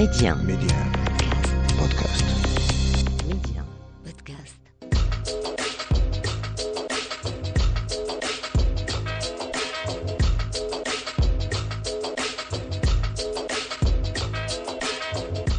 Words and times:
Média. 0.00 0.34
Média. 0.34 0.76
Podcast. 1.78 2.24
Média. 3.28 3.62
Podcast. 4.02 4.56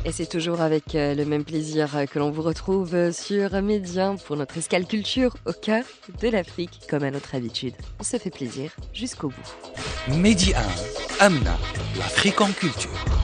Et 0.05 0.11
c'est 0.11 0.25
toujours 0.25 0.61
avec 0.61 0.95
euh, 0.95 1.13
le 1.13 1.23
même 1.25 1.43
plaisir 1.43 1.95
euh, 1.95 2.07
que 2.07 2.17
l'on 2.17 2.31
vous 2.31 2.41
retrouve 2.41 2.95
euh, 2.95 3.11
sur 3.11 3.61
Média 3.61 4.15
pour 4.25 4.37
notre 4.37 4.57
escale 4.57 4.87
culture 4.87 5.35
au 5.45 5.53
cœur 5.53 5.83
de 6.19 6.29
l'Afrique, 6.29 6.79
comme 6.89 7.03
à 7.03 7.11
notre 7.11 7.35
habitude. 7.35 7.75
On 7.99 8.03
se 8.03 8.17
fait 8.17 8.31
plaisir 8.31 8.71
jusqu'au 8.91 9.27
bout. 9.27 10.15
Média 10.17 10.57
1. 11.19 11.25
Amna. 11.27 11.59
L'Afrique 11.99 12.41
en 12.41 12.51
culture. 12.51 13.20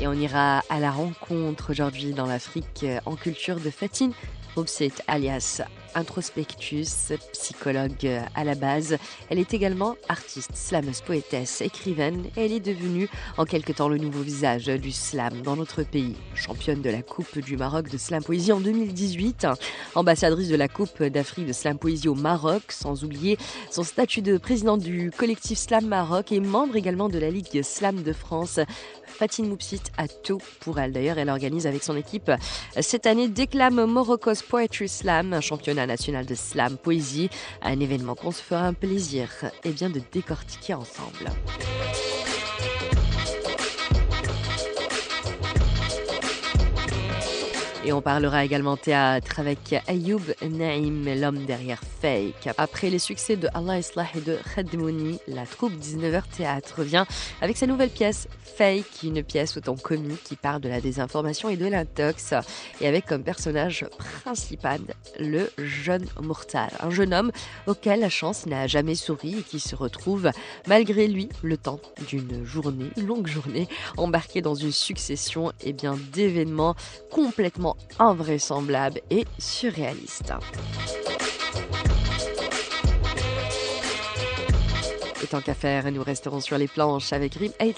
Et 0.00 0.06
on 0.06 0.14
ira 0.14 0.62
à 0.70 0.80
la 0.80 0.90
rencontre 0.90 1.72
aujourd'hui 1.72 2.14
dans 2.14 2.24
l'Afrique 2.24 2.84
euh, 2.84 3.00
en 3.04 3.16
culture 3.16 3.60
de 3.60 3.68
Fatine 3.68 4.12
Obset, 4.56 4.92
alias 5.06 5.60
introspectus, 5.94 7.12
psychologue 7.32 8.04
euh, 8.04 8.20
à 8.34 8.44
la 8.44 8.54
base. 8.54 8.96
Elle 9.28 9.38
est 9.38 9.54
également 9.54 9.96
artiste, 10.08 10.52
slameuse, 10.54 11.00
poétesse, 11.00 11.60
écrivaine 11.60 12.26
elle 12.36 12.52
est 12.52 12.60
devenue 12.60 13.08
en 13.36 13.44
quelque 13.44 13.72
temps 13.72 13.88
le 13.88 13.98
nouveau 13.98 14.22
visage 14.22 14.66
du 14.66 14.92
slam 14.92 15.42
dans 15.42 15.56
notre 15.56 15.82
pays. 15.82 16.16
Championne 16.34 16.80
de 16.80 16.90
la 16.90 17.02
Coupe 17.02 17.38
du 17.38 17.56
Maroc 17.56 17.88
de 17.88 17.98
slam 17.98 18.22
poésie 18.22 18.52
en 18.52 18.60
2018, 18.60 19.46
ambassadrice 19.94 20.48
de 20.48 20.56
la 20.56 20.68
Coupe 20.68 21.02
d'Afrique 21.02 21.46
de 21.46 21.52
slam 21.52 21.78
poésie 21.78 22.08
au 22.08 22.14
Maroc, 22.14 22.62
sans 22.70 23.04
oublier 23.04 23.36
son 23.70 23.82
statut 23.82 24.22
de 24.22 24.38
présidente 24.38 24.80
du 24.80 25.10
collectif 25.10 25.58
Slam 25.58 25.86
Maroc 25.86 26.32
et 26.32 26.40
membre 26.40 26.76
également 26.76 27.08
de 27.08 27.18
la 27.18 27.30
Ligue 27.30 27.62
Slam 27.62 28.02
de 28.02 28.12
France. 28.12 28.60
Fatine 29.20 29.50
Moupsit 29.50 29.82
a 29.98 30.08
tout 30.08 30.40
pour 30.60 30.80
elle. 30.80 30.92
D'ailleurs, 30.92 31.18
elle 31.18 31.28
organise 31.28 31.66
avec 31.66 31.82
son 31.82 31.94
équipe 31.94 32.32
cette 32.80 33.04
année 33.04 33.28
Déclame 33.28 33.84
Morocco's 33.84 34.42
Poetry 34.42 34.88
Slam, 34.88 35.34
un 35.34 35.42
championnat 35.42 35.86
national 35.86 36.24
de 36.24 36.34
slam 36.34 36.78
poésie, 36.78 37.28
un 37.60 37.78
événement 37.80 38.14
qu'on 38.14 38.30
se 38.30 38.40
fera 38.42 38.62
un 38.62 38.72
plaisir 38.72 39.28
et 39.62 39.72
bien 39.72 39.90
de 39.90 40.00
décortiquer 40.10 40.72
ensemble. 40.72 41.30
Et 47.90 47.92
on 47.92 48.02
parlera 48.02 48.44
également 48.44 48.76
théâtre 48.76 49.40
avec 49.40 49.74
Ayoub 49.88 50.22
Naïm, 50.48 51.12
l'homme 51.20 51.44
derrière 51.44 51.80
Fake. 52.00 52.48
Après 52.56 52.88
les 52.88 53.00
succès 53.00 53.34
de 53.34 53.48
Allah 53.52 53.80
Islah 53.80 54.06
et 54.14 54.20
de 54.20 54.38
Khadmouni, 54.54 55.18
la 55.26 55.44
troupe 55.44 55.72
19h 55.72 56.22
Théâtre 56.36 56.76
revient 56.78 57.04
avec 57.42 57.56
sa 57.56 57.66
nouvelle 57.66 57.90
pièce 57.90 58.28
Fake, 58.56 59.02
une 59.02 59.24
pièce 59.24 59.56
autant 59.56 59.74
comique 59.74 60.22
qui 60.22 60.36
parle 60.36 60.60
de 60.60 60.68
la 60.68 60.80
désinformation 60.80 61.48
et 61.48 61.56
de 61.56 61.66
l'intox, 61.66 62.32
et 62.80 62.86
avec 62.86 63.06
comme 63.06 63.24
personnage 63.24 63.84
principal 64.22 64.78
le 65.18 65.50
jeune 65.58 66.06
Murtar, 66.22 66.70
un 66.78 66.90
jeune 66.90 67.12
homme 67.12 67.32
auquel 67.66 67.98
la 67.98 68.08
chance 68.08 68.46
n'a 68.46 68.68
jamais 68.68 68.94
souri 68.94 69.38
et 69.40 69.42
qui 69.42 69.58
se 69.58 69.74
retrouve 69.74 70.30
malgré 70.68 71.08
lui 71.08 71.28
le 71.42 71.56
temps 71.56 71.80
d'une 72.06 72.44
journée, 72.44 72.90
une 72.96 73.06
longue 73.08 73.26
journée, 73.26 73.66
embarqué 73.96 74.42
dans 74.42 74.54
une 74.54 74.70
succession 74.70 75.52
bien 75.72 75.98
d'événements 76.12 76.76
complètement 77.10 77.76
invraisemblables 77.98 79.00
et 79.10 79.24
surréalistes. 79.38 80.32
Et 85.22 85.26
tant 85.26 85.42
qu'à 85.42 85.52
faire, 85.52 85.92
nous 85.92 86.02
resterons 86.02 86.40
sur 86.40 86.56
les 86.56 86.66
planches 86.66 87.12
avec 87.12 87.34
Rim 87.34 87.52
El 87.58 87.74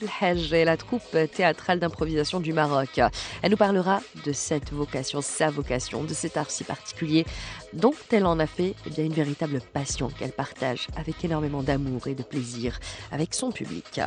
et 0.52 0.64
la 0.64 0.76
troupe 0.76 1.16
théâtrale 1.34 1.80
d'improvisation 1.80 2.38
du 2.38 2.52
Maroc. 2.52 3.00
Elle 3.42 3.50
nous 3.50 3.56
parlera 3.56 4.00
de 4.24 4.32
cette 4.32 4.72
vocation, 4.72 5.20
sa 5.20 5.50
vocation, 5.50 6.04
de 6.04 6.14
cet 6.14 6.36
art 6.36 6.50
si 6.50 6.62
particulier 6.62 7.26
dont 7.72 7.94
elle 8.12 8.26
en 8.26 8.38
a 8.38 8.46
fait 8.46 8.76
eh 8.86 8.90
bien, 8.90 9.04
une 9.04 9.12
véritable 9.12 9.60
passion 9.72 10.08
qu'elle 10.08 10.32
partage 10.32 10.86
avec 10.96 11.24
énormément 11.24 11.64
d'amour 11.64 12.06
et 12.06 12.14
de 12.14 12.22
plaisir 12.22 12.78
avec 13.10 13.34
son 13.34 13.50
public. 13.50 14.00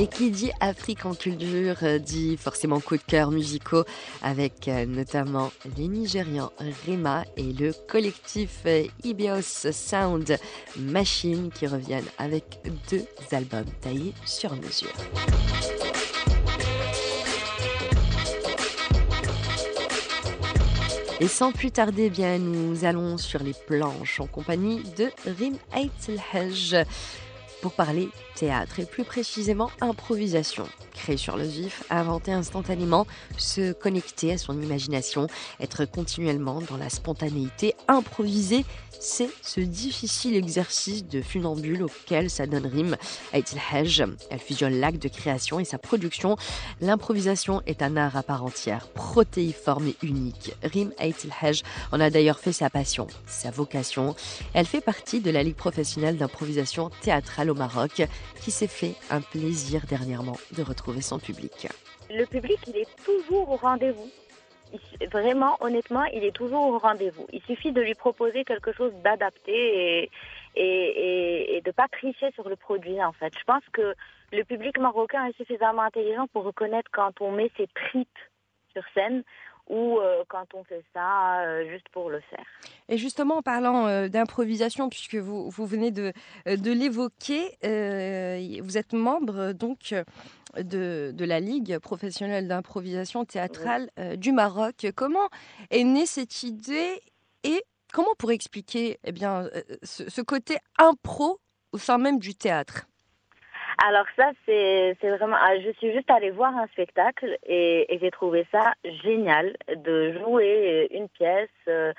Et 0.00 0.06
qui 0.06 0.30
dit 0.30 0.50
Afrique 0.60 1.04
en 1.04 1.14
culture 1.14 1.76
euh, 1.82 1.98
dit 1.98 2.38
forcément 2.38 2.80
coup 2.80 2.96
de 2.96 3.02
cœur 3.02 3.30
musicaux 3.30 3.84
avec 4.22 4.66
euh, 4.66 4.86
notamment 4.86 5.52
les 5.76 5.88
Nigérians 5.88 6.52
Rema 6.86 7.26
et 7.36 7.52
le 7.52 7.74
collectif 7.86 8.60
euh, 8.64 8.84
Ibios 9.04 9.42
Sound 9.70 10.38
Machine 10.78 11.50
qui 11.54 11.66
reviennent 11.66 12.08
avec 12.16 12.62
deux 12.90 13.04
albums 13.30 13.66
taillés 13.82 14.14
sur 14.24 14.56
mesure. 14.56 14.88
Et 21.20 21.28
sans 21.28 21.52
plus 21.52 21.70
tarder, 21.70 22.08
bien, 22.08 22.38
nous 22.38 22.86
allons 22.86 23.18
sur 23.18 23.42
les 23.42 23.52
planches 23.66 24.20
en 24.20 24.26
compagnie 24.26 24.82
de 24.96 25.10
Rim 25.26 25.56
Hajj 25.70 26.86
pour 27.60 27.72
parler 27.72 28.08
théâtre 28.34 28.80
et 28.80 28.86
plus 28.86 29.04
précisément 29.04 29.70
improvisation. 29.80 30.66
Créer 30.94 31.16
sur 31.16 31.36
le 31.36 31.44
vif, 31.44 31.84
inventer 31.90 32.32
instantanément, 32.32 33.06
se 33.36 33.72
connecter 33.72 34.32
à 34.32 34.38
son 34.38 34.60
imagination, 34.60 35.26
être 35.60 35.84
continuellement 35.84 36.60
dans 36.60 36.76
la 36.76 36.90
spontanéité, 36.90 37.74
improviser, 37.88 38.64
c'est 39.00 39.30
ce 39.42 39.60
difficile 39.60 40.36
exercice 40.36 41.06
de 41.06 41.22
funambule 41.22 41.84
auquel 41.84 42.28
ça 42.28 42.46
donne 42.46 42.66
rime. 42.66 42.96
El 43.32 43.44
Hajj, 43.72 44.04
elle 44.30 44.38
fusionne 44.38 44.78
l'acte 44.78 45.02
de 45.02 45.08
création 45.08 45.58
et 45.58 45.64
sa 45.64 45.78
production. 45.78 46.36
L'improvisation 46.82 47.62
est 47.66 47.82
un 47.82 47.96
art 47.96 48.16
à 48.16 48.22
part 48.22 48.44
entière, 48.44 48.88
protéiforme 48.88 49.88
et 49.88 49.96
unique. 50.02 50.54
Rim 50.62 50.90
El 50.98 51.14
Hajj 51.40 51.62
en 51.92 52.00
a 52.00 52.10
d'ailleurs 52.10 52.40
fait 52.40 52.52
sa 52.52 52.68
passion, 52.68 53.06
sa 53.26 53.50
vocation. 53.50 54.14
Elle 54.52 54.66
fait 54.66 54.82
partie 54.82 55.20
de 55.20 55.30
la 55.30 55.42
Ligue 55.42 55.56
professionnelle 55.56 56.18
d'improvisation 56.18 56.90
théâtrale 57.00 57.49
Maroc, 57.54 58.02
qui 58.40 58.50
s'est 58.50 58.66
fait 58.66 58.94
un 59.10 59.20
plaisir 59.20 59.82
dernièrement 59.86 60.36
de 60.56 60.62
retrouver 60.62 61.00
son 61.00 61.18
public. 61.18 61.68
Le 62.10 62.24
public, 62.26 62.58
il 62.66 62.76
est 62.76 62.88
toujours 63.04 63.50
au 63.50 63.56
rendez-vous. 63.56 64.10
Vraiment, 65.10 65.56
honnêtement, 65.60 66.04
il 66.04 66.24
est 66.24 66.34
toujours 66.34 66.68
au 66.68 66.78
rendez-vous. 66.78 67.26
Il 67.32 67.42
suffit 67.42 67.72
de 67.72 67.80
lui 67.80 67.94
proposer 67.94 68.44
quelque 68.44 68.72
chose 68.72 68.92
d'adapté 69.02 70.10
et 70.54 71.62
de 71.64 71.70
pas 71.72 71.88
tricher 71.88 72.30
sur 72.34 72.48
le 72.48 72.56
produit, 72.56 73.02
en 73.02 73.12
fait. 73.12 73.32
Je 73.38 73.44
pense 73.44 73.64
que 73.72 73.94
le 74.32 74.44
public 74.44 74.78
marocain 74.78 75.26
est 75.26 75.36
suffisamment 75.36 75.82
intelligent 75.82 76.28
pour 76.28 76.44
reconnaître 76.44 76.90
quand 76.92 77.20
on 77.20 77.32
met 77.32 77.50
ses 77.56 77.66
tripes 77.68 78.18
sur 78.72 78.82
scène 78.94 79.24
ou 79.70 80.00
euh, 80.00 80.24
quand 80.28 80.52
on 80.54 80.64
fait 80.64 80.82
ça 80.92 81.42
euh, 81.42 81.70
juste 81.70 81.88
pour 81.92 82.10
le 82.10 82.20
faire. 82.28 82.44
Et 82.88 82.98
justement, 82.98 83.36
en 83.36 83.42
parlant 83.42 83.86
euh, 83.86 84.08
d'improvisation, 84.08 84.88
puisque 84.88 85.14
vous, 85.14 85.48
vous 85.48 85.64
venez 85.64 85.92
de, 85.92 86.12
de 86.44 86.72
l'évoquer, 86.72 87.56
vous 88.60 88.76
êtes 88.76 88.92
membre 88.92 89.52
donc 89.52 89.94
de, 90.56 91.12
de 91.14 91.24
la 91.24 91.38
Ligue 91.38 91.78
professionnelle 91.78 92.48
d'improvisation 92.48 93.24
théâtrale 93.24 93.90
du 94.16 94.32
Maroc. 94.32 94.86
Comment 94.96 95.28
est 95.70 95.84
née 95.84 96.06
cette 96.06 96.42
idée 96.42 97.00
et 97.44 97.62
comment 97.92 98.08
on 98.12 98.16
pourrait 98.16 98.34
expliquer 98.34 98.98
eh 99.04 99.12
bien, 99.12 99.48
ce, 99.82 100.10
ce 100.10 100.20
côté 100.20 100.56
impro 100.78 101.38
au 101.72 101.78
sein 101.78 101.98
même 101.98 102.18
du 102.18 102.34
théâtre? 102.34 102.89
Alors 103.82 104.04
ça, 104.14 104.30
c'est 104.44 104.94
vraiment... 105.02 105.36
ah, 105.40 105.58
Je 105.58 105.70
suis 105.78 105.92
juste 105.92 106.10
allée 106.10 106.30
voir 106.30 106.54
un 106.54 106.66
spectacle 106.68 107.38
et, 107.46 107.86
j'ai 108.00 108.10
trouvé 108.10 108.46
ça 108.52 108.74
génial 109.02 109.56
de 109.74 110.12
jouer 110.18 110.88
une 110.90 111.08
pièce 111.08 111.48
euh, 111.66 111.94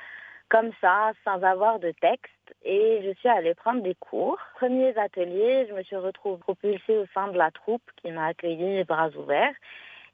comme 0.50 0.70
ça, 0.80 1.12
sans 1.24 1.42
avoir 1.42 1.80
de 1.80 1.92
texte. 2.00 2.32
Et 2.64 3.02
je 3.04 3.12
suis 3.20 3.30
allée 3.30 3.56
prendre 3.56 3.82
des 3.82 3.96
cours. 3.96 4.38
Premiers 4.56 4.96
ateliers, 4.96 5.66
je 5.70 5.74
me 5.74 5.82
suis 5.82 5.96
retrouvée 5.96 6.40
propulsée 6.40 6.98
au 6.98 7.06
sein 7.16 7.30
de 7.30 7.38
la 7.38 7.50
troupe 7.50 7.84
qui 7.98 8.12
m'a 8.12 8.28
accueillie 8.28 8.76
les 8.76 8.84
bras 8.84 9.10
ouverts. 9.18 9.56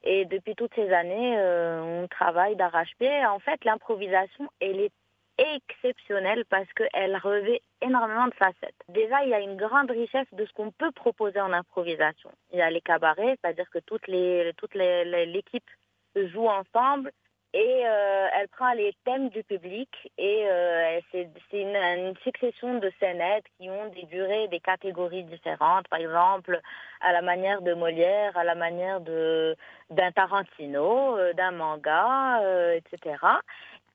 Et 0.04 0.24
depuis 0.24 0.54
toutes 0.54 0.74
ces 0.74 0.90
années, 0.90 1.34
euh, 1.38 1.82
on 1.82 2.08
travaille 2.08 2.56
d'arrache-pied. 2.56 3.26
En 3.26 3.40
fait, 3.40 3.62
l'improvisation, 3.64 4.48
elle 4.60 4.80
est 4.80 4.92
exceptionnelle 5.38 6.44
parce 6.50 6.70
qu'elle 6.74 7.16
revêt 7.16 7.62
énormément 7.80 8.26
de 8.26 8.34
facettes. 8.34 8.74
Déjà, 8.88 9.22
il 9.24 9.30
y 9.30 9.34
a 9.34 9.40
une 9.40 9.56
grande 9.56 9.90
richesse 9.90 10.26
de 10.32 10.44
ce 10.44 10.52
qu'on 10.52 10.70
peut 10.70 10.90
proposer 10.92 11.40
en 11.40 11.52
improvisation. 11.52 12.30
Il 12.52 12.58
y 12.58 12.62
a 12.62 12.70
les 12.70 12.80
cabarets, 12.80 13.38
c'est-à-dire 13.40 13.70
que 13.70 13.78
toute 13.78 14.06
l'équipe 14.08 15.70
joue 16.16 16.48
ensemble 16.48 17.12
et 17.54 17.82
euh, 17.86 18.26
elle 18.34 18.48
prend 18.48 18.72
les 18.74 18.94
thèmes 19.06 19.30
du 19.30 19.42
public 19.42 19.88
et 20.18 20.44
euh, 20.46 21.00
c'est 21.10 21.30
une, 21.52 21.74
une 21.76 22.14
succession 22.18 22.78
de 22.78 22.92
scénettes 23.00 23.46
qui 23.58 23.70
ont 23.70 23.88
des 23.88 24.02
durées, 24.02 24.48
des 24.48 24.60
catégories 24.60 25.24
différentes. 25.24 25.88
Par 25.88 25.98
exemple, 25.98 26.60
à 27.00 27.12
la 27.12 27.22
manière 27.22 27.62
de 27.62 27.72
Molière, 27.72 28.36
à 28.36 28.44
la 28.44 28.54
manière 28.54 29.00
d'un 29.00 30.12
Tarantino, 30.12 31.16
euh, 31.16 31.32
d'un 31.32 31.52
manga, 31.52 32.42
etc. 32.74 33.16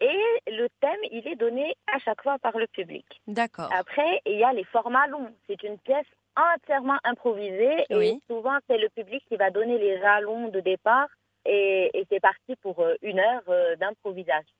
Et 0.03 0.51
le 0.51 0.67
thème, 0.81 0.99
il 1.11 1.25
est 1.27 1.35
donné 1.35 1.75
à 1.87 1.97
chaque 1.99 2.21
fois 2.21 2.37
par 2.39 2.57
le 2.57 2.67
public. 2.67 3.05
D'accord. 3.25 3.69
Après, 3.73 4.21
il 4.25 4.37
y 4.37 4.43
a 4.43 4.51
les 4.51 4.65
formats 4.65 5.07
longs. 5.07 5.33
C'est 5.47 5.63
une 5.63 5.77
pièce 5.79 6.05
entièrement 6.35 6.97
improvisé 7.05 7.85
et 7.89 8.17
souvent 8.27 8.57
c'est 8.67 8.77
le 8.77 8.89
public 8.89 9.23
qui 9.29 9.37
va 9.37 9.49
donner 9.49 9.77
les 9.77 9.99
jalons 9.99 10.49
de 10.49 10.59
départ 10.59 11.07
et, 11.45 11.91
et 11.93 12.05
c'est 12.09 12.19
parti 12.19 12.55
pour 12.61 12.79
euh, 12.79 12.95
une 13.01 13.19
heure 13.19 13.43
euh, 13.47 13.75
d'improvisation. 13.75 14.55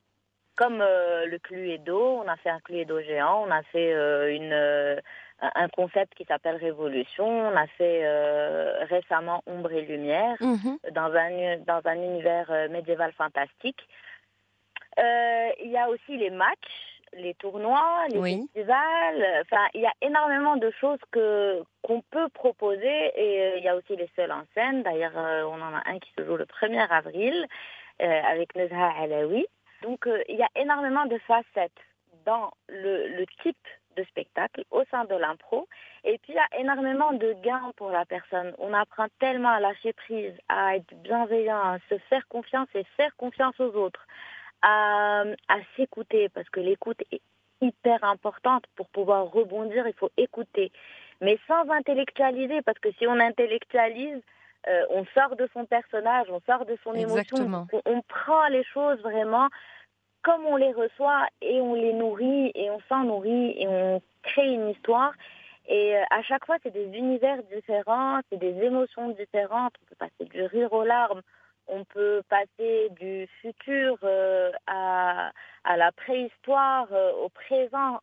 Comme 0.55 0.81
euh, 0.81 1.25
le 1.25 1.39
Cluedo, 1.39 2.21
on 2.23 2.27
a 2.27 2.35
fait 2.37 2.51
un 2.51 2.59
Cluedo 2.59 3.01
géant, 3.01 3.43
on 3.47 3.51
a 3.51 3.63
fait 3.63 3.91
une, 4.35 5.01
un 5.41 5.67
concept 5.69 6.13
qui 6.13 6.25
s'appelle 6.25 6.57
Révolution, 6.57 7.25
on 7.25 7.57
a 7.57 7.65
fait 7.65 8.05
récemment 8.85 9.41
Ombre 9.47 9.71
et 9.71 9.81
Lumière 9.81 10.37
mhm. 10.41 10.77
dans, 10.91 11.11
un, 11.11 11.57
dans 11.65 11.81
un 11.85 11.95
univers 11.95 12.69
médiéval 12.69 13.11
fantastique. 13.13 13.81
Il 14.97 15.71
y 15.71 15.77
a 15.77 15.89
aussi 15.89 16.17
les 16.17 16.29
matchs 16.29 16.93
les 17.17 17.33
tournois, 17.35 18.07
les 18.09 18.21
festivals. 18.21 19.25
Enfin, 19.41 19.67
il 19.73 19.81
y 19.81 19.85
a 19.85 19.93
énormément 20.01 20.57
de 20.57 20.71
choses 20.79 20.99
que 21.11 21.63
qu'on 21.81 22.01
peut 22.01 22.29
proposer 22.29 23.11
et 23.15 23.41
euh, 23.41 23.57
il 23.57 23.63
y 23.63 23.67
a 23.67 23.75
aussi 23.75 23.95
les 23.95 24.09
seuls 24.15 24.31
en 24.31 24.43
scène. 24.53 24.83
D'ailleurs, 24.83 25.17
euh, 25.17 25.43
on 25.43 25.61
en 25.61 25.75
a 25.75 25.83
un 25.85 25.99
qui 25.99 26.11
se 26.17 26.25
joue 26.25 26.37
le 26.37 26.45
1er 26.45 26.87
avril 26.89 27.45
euh, 28.01 28.21
avec 28.23 28.55
Nezha 28.55 28.91
Alaoui. 28.99 29.45
Donc, 29.81 30.07
il 30.29 30.35
y 30.37 30.43
a 30.43 30.49
énormément 30.55 31.05
de 31.05 31.17
facettes 31.19 31.71
dans 32.25 32.51
le, 32.69 33.07
le 33.07 33.25
type 33.41 33.67
de 33.97 34.03
spectacle 34.05 34.63
au 34.71 34.83
sein 34.89 35.03
de 35.03 35.15
l'impro. 35.15 35.67
Et 36.05 36.17
puis, 36.19 36.33
il 36.33 36.35
y 36.35 36.39
a 36.39 36.59
énormément 36.59 37.11
de 37.11 37.33
gains 37.43 37.71
pour 37.75 37.89
la 37.89 38.05
personne. 38.05 38.53
On 38.59 38.73
apprend 38.73 39.07
tellement 39.19 39.49
à 39.49 39.59
lâcher 39.59 39.91
prise, 39.91 40.33
à 40.47 40.77
être 40.77 40.93
bienveillant, 41.03 41.59
à 41.59 41.77
se 41.89 41.97
faire 42.09 42.25
confiance 42.29 42.69
et 42.75 42.85
faire 42.95 43.13
confiance 43.17 43.59
aux 43.59 43.75
autres 43.75 44.07
à, 44.63 45.23
s'écouter 45.75 46.29
parce 46.29 46.49
que 46.49 46.59
l'écoute 46.59 47.01
est 47.11 47.21
hyper 47.61 48.03
importante 48.03 48.63
pour 48.75 48.87
pouvoir 48.89 49.31
rebondir. 49.31 49.87
Il 49.87 49.93
faut 49.93 50.11
écouter, 50.17 50.71
mais 51.21 51.37
sans 51.47 51.69
intellectualiser 51.69 52.61
parce 52.61 52.79
que 52.79 52.91
si 52.93 53.05
on 53.07 53.19
intellectualise, 53.19 54.21
euh, 54.67 54.85
on 54.89 55.05
sort 55.13 55.35
de 55.35 55.47
son 55.53 55.65
personnage, 55.65 56.27
on 56.29 56.39
sort 56.41 56.65
de 56.65 56.77
son 56.83 56.93
émotion. 56.93 57.67
On, 57.85 58.01
prend 58.01 58.47
les 58.47 58.63
choses 58.63 58.99
vraiment 59.01 59.49
comme 60.23 60.45
on 60.45 60.55
les 60.55 60.71
reçoit 60.71 61.27
et 61.41 61.59
on 61.59 61.73
les 61.73 61.91
nourrit 61.91 62.51
et 62.55 62.69
on 62.71 62.79
s'en 62.87 63.03
nourrit 63.03 63.55
et 63.57 63.67
on 63.67 64.01
crée 64.21 64.53
une 64.53 64.69
histoire. 64.69 65.11
Et 65.67 65.97
euh, 65.97 66.03
à 66.11 66.21
chaque 66.23 66.45
fois, 66.45 66.57
c'est 66.63 66.71
des 66.71 66.85
univers 66.97 67.43
différents, 67.43 68.19
c'est 68.29 68.39
des 68.39 68.57
émotions 68.63 69.09
différentes. 69.09 69.73
On 69.81 69.85
peut 69.85 69.95
passer 69.95 70.29
du 70.29 70.43
rire 70.43 70.71
aux 70.71 70.83
larmes, 70.85 71.21
on 71.67 71.83
peut 71.85 72.21
passer 72.29 72.89
du 72.99 73.27
futur 73.41 73.97
euh, 74.03 74.51
à, 74.67 75.31
à, 75.63 75.77
la 75.77 75.91
préhistoire, 75.91 76.87
euh, 76.91 77.11
au 77.13 77.29
présent. 77.29 77.99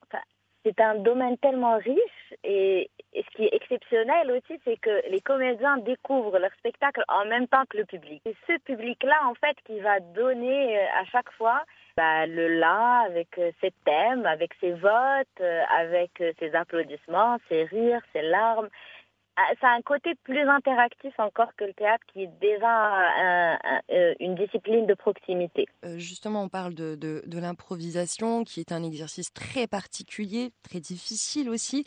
c'est 0.65 0.81
un 0.81 0.97
domaine 0.97 1.37
tellement 1.39 1.79
riche 1.79 2.35
et, 2.45 2.91
ce 3.13 3.37
qui 3.37 3.45
est 3.45 3.55
exceptionnel 3.55 4.31
aussi, 4.31 4.61
c'est 4.65 4.77
que 4.77 5.11
les 5.11 5.21
comédiens 5.21 5.79
découvrent 5.79 6.39
leur 6.39 6.53
spectacle 6.59 7.03
en 7.09 7.25
même 7.25 7.49
temps 7.49 7.65
que 7.69 7.79
le 7.79 7.85
public. 7.85 8.23
C'est 8.25 8.37
ce 8.47 8.59
public-là, 8.63 9.19
en 9.27 9.35
fait, 9.35 9.57
qui 9.65 9.81
va 9.81 9.99
donner 10.01 10.79
euh, 10.79 10.87
à 11.01 11.05
chaque 11.07 11.31
fois 11.33 11.65
bah, 11.97 12.27
le 12.27 12.59
là 12.61 13.01
avec 13.07 13.29
ses 13.61 13.73
thèmes, 13.85 14.25
avec 14.27 14.53
ses 14.61 14.73
votes, 14.73 15.43
avec 15.77 16.23
ses 16.39 16.55
applaudissements, 16.55 17.39
ses 17.49 17.65
rires, 17.65 18.03
ses 18.13 18.23
larmes. 18.23 18.69
Ah, 19.43 19.55
ça 19.59 19.69
a 19.69 19.71
un 19.71 19.81
côté 19.81 20.11
plus 20.25 20.47
interactif 20.47 21.19
encore 21.19 21.49
que 21.57 21.65
le 21.65 21.73
théâtre 21.73 22.05
qui 22.13 22.25
est 22.25 22.31
déjà 22.43 23.57
euh, 23.91 24.15
une 24.21 24.35
discipline 24.35 24.87
de 24.87 24.93
proximité. 24.93 25.67
Euh, 25.87 25.97
justement, 25.97 26.43
on 26.43 26.51
parle 26.51 26.75
de, 26.75 27.23
l'improvisation 27.27 28.45
qui 28.45 28.61
est 28.61 28.71
un 28.71 28.83
exercice 28.83 29.33
très 29.33 29.67
particulier, 29.67 30.53
très 30.63 30.81
difficile 30.81 31.49
aussi, 31.49 31.85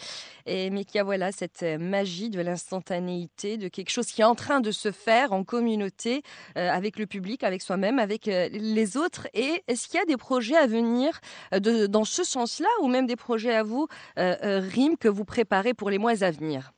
et, 0.48 0.72
mais 0.72 0.84
qui 0.84 0.98
a 0.98 1.04
voilà 1.04 1.32
cette 1.32 1.62
magie 1.62 2.32
de 2.32 2.42
l'instantanéité, 2.42 3.58
de 3.58 3.68
quelque 3.68 3.92
chose 3.92 4.08
qui 4.08 4.22
est 4.22 4.26
en 4.26 4.34
train 4.34 4.60
de 4.60 4.72
se 4.72 4.92
faire 4.92 5.32
en 5.32 5.44
communauté 5.44 6.24
euh, 6.58 6.72
avec 6.72 6.98
le 6.98 7.06
public, 7.06 7.44
avec 7.44 7.62
soi-même, 7.62 8.00
avec 8.00 8.26
les 8.26 8.98
autres. 8.98 9.28
Et 9.36 9.64
est-ce 9.68 9.88
qu'il 9.88 10.00
y 10.00 10.02
a 10.02 10.06
des 10.06 10.18
projets 10.18 10.58
à 10.58 10.66
venir 10.66 11.20
dans 11.52 12.04
ce 12.04 12.24
sens-là 12.24 12.70
ou 12.82 12.88
même 12.88 13.06
des 13.06 13.16
projets 13.16 13.54
à 13.54 13.62
vous, 13.62 13.88
RIM, 14.18 14.98
que 15.00 15.08
vous 15.08 15.26
préparez 15.26 15.76
pour 15.76 15.92
les 15.92 16.00
mois 16.00 16.24
à 16.24 16.32
venir? 16.32 16.74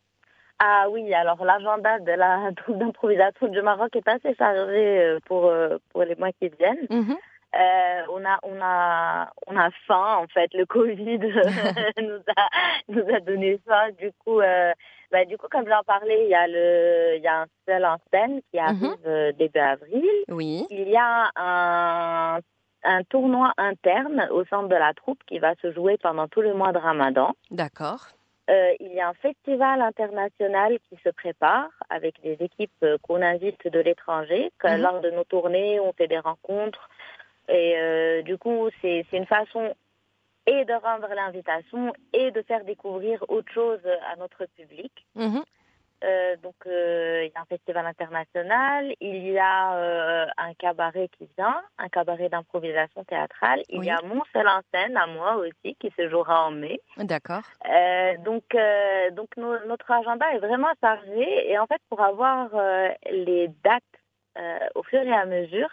Ah 0.59 0.87
oui, 0.89 1.13
alors 1.13 1.43
l'agenda 1.43 1.99
de 1.99 2.11
la 2.11 2.51
troupe 2.57 2.77
d'improvisation 2.77 3.47
du 3.47 3.61
Maroc 3.61 3.95
est 3.95 4.07
assez 4.07 4.33
chargé 4.35 4.99
euh, 4.99 5.19
pour, 5.25 5.45
euh, 5.45 5.77
pour 5.91 6.03
les 6.03 6.15
mois 6.15 6.31
qui 6.31 6.49
viennent. 6.49 6.87
Mhm. 6.89 7.17
Euh, 7.55 8.01
on 8.09 8.25
a 8.25 8.37
on 8.43 8.61
a 8.61 9.31
on 9.47 9.55
a 9.55 9.69
faim 9.87 10.17
en 10.17 10.27
fait 10.27 10.53
le 10.53 10.65
Covid 10.65 11.19
nous 12.01 12.19
a 12.35 12.49
nous 12.89 13.15
a 13.15 13.19
donné 13.21 13.57
faim 13.65 13.91
du 13.97 14.11
coup 14.25 14.41
euh, 14.41 14.73
bah, 15.09 15.23
du 15.23 15.37
coup 15.37 15.47
comme 15.49 15.65
j'en 15.65 15.81
parlais 15.83 16.25
il 16.25 16.29
y 16.29 16.35
a 16.35 16.47
le 16.47 17.15
il 17.15 17.23
y 17.23 17.27
a 17.27 17.43
un 17.43 17.45
seul 17.65 17.85
en 17.85 17.95
scène 18.11 18.41
qui 18.51 18.59
mhm. 18.59 18.65
arrive 18.65 19.35
début 19.37 19.59
avril 19.59 20.03
oui 20.27 20.67
il 20.69 20.89
y 20.89 20.97
a 20.97 21.31
un 21.37 22.39
un 22.83 23.03
tournoi 23.03 23.53
interne 23.55 24.27
au 24.31 24.43
centre 24.43 24.67
de 24.67 24.75
la 24.75 24.93
troupe 24.93 25.23
qui 25.25 25.39
va 25.39 25.55
se 25.61 25.71
jouer 25.71 25.97
pendant 25.97 26.27
tout 26.27 26.41
le 26.41 26.53
mois 26.53 26.73
de 26.73 26.77
Ramadan 26.79 27.31
d'accord 27.51 28.09
euh, 28.49 28.73
il 28.79 28.93
y 28.93 28.99
a 28.99 29.09
un 29.09 29.13
festival 29.13 29.81
international 29.81 30.77
qui 30.89 30.97
se 31.03 31.09
prépare 31.09 31.69
avec 31.89 32.21
des 32.21 32.37
équipes 32.39 32.71
euh, 32.83 32.97
qu'on 33.01 33.21
invite 33.21 33.67
de 33.67 33.79
l'étranger. 33.79 34.51
Mhm. 34.63 34.81
Lors 34.81 35.01
de 35.01 35.09
nos 35.09 35.23
tournées, 35.23 35.79
on 35.79 35.93
fait 35.93 36.07
des 36.07 36.19
rencontres. 36.19 36.89
Et 37.49 37.75
euh, 37.77 38.21
du 38.21 38.37
coup, 38.37 38.69
c'est 38.81 39.05
une 39.13 39.25
façon 39.25 39.73
et 40.47 40.63
de 40.65 40.73
rendre 40.73 41.07
l'invitation 41.15 41.91
et 42.13 42.29
de 42.29 42.41
faire 42.43 42.63
découvrir 42.65 43.23
autre 43.29 43.51
chose 43.51 43.79
à 44.11 44.15
notre 44.17 44.45
public. 44.55 44.91
Mhm. 45.15 45.43
Euh, 46.03 46.35
donc, 46.43 46.55
euh, 46.65 47.23
il 47.25 47.31
y 47.33 47.37
a 47.37 47.41
un 47.41 47.45
festival 47.45 47.85
international, 47.85 48.93
il 48.99 49.27
y 49.27 49.39
a 49.39 49.75
euh, 49.75 50.25
un 50.37 50.53
cabaret 50.55 51.09
qui 51.17 51.27
vient, 51.37 51.61
un 51.77 51.87
cabaret 51.89 52.29
d'improvisation 52.29 53.03
théâtrale. 53.05 53.63
Il 53.69 53.83
y 53.83 53.89
a 53.89 54.01
mon 54.03 54.21
seul 54.33 54.47
en 54.47 54.61
scène 54.73 54.97
à 54.97 55.07
moi 55.07 55.37
aussi 55.37 55.75
qui 55.79 55.91
se 55.97 56.09
jouera 56.09 56.47
en 56.47 56.51
mai. 56.51 56.79
D'accord. 56.97 57.43
donc, 58.23 58.43
donc 59.13 59.29
notre 59.37 59.91
agenda 59.91 60.25
est 60.33 60.39
vraiment 60.39 60.71
chargé 60.81 61.49
et 61.49 61.57
en 61.57 61.65
fait, 61.65 61.81
pour 61.89 62.01
avoir 62.01 62.49
les 63.09 63.49
dates 63.63 63.83
au 64.75 64.83
fur 64.83 65.01
et 65.01 65.13
à 65.13 65.25
mesure, 65.25 65.69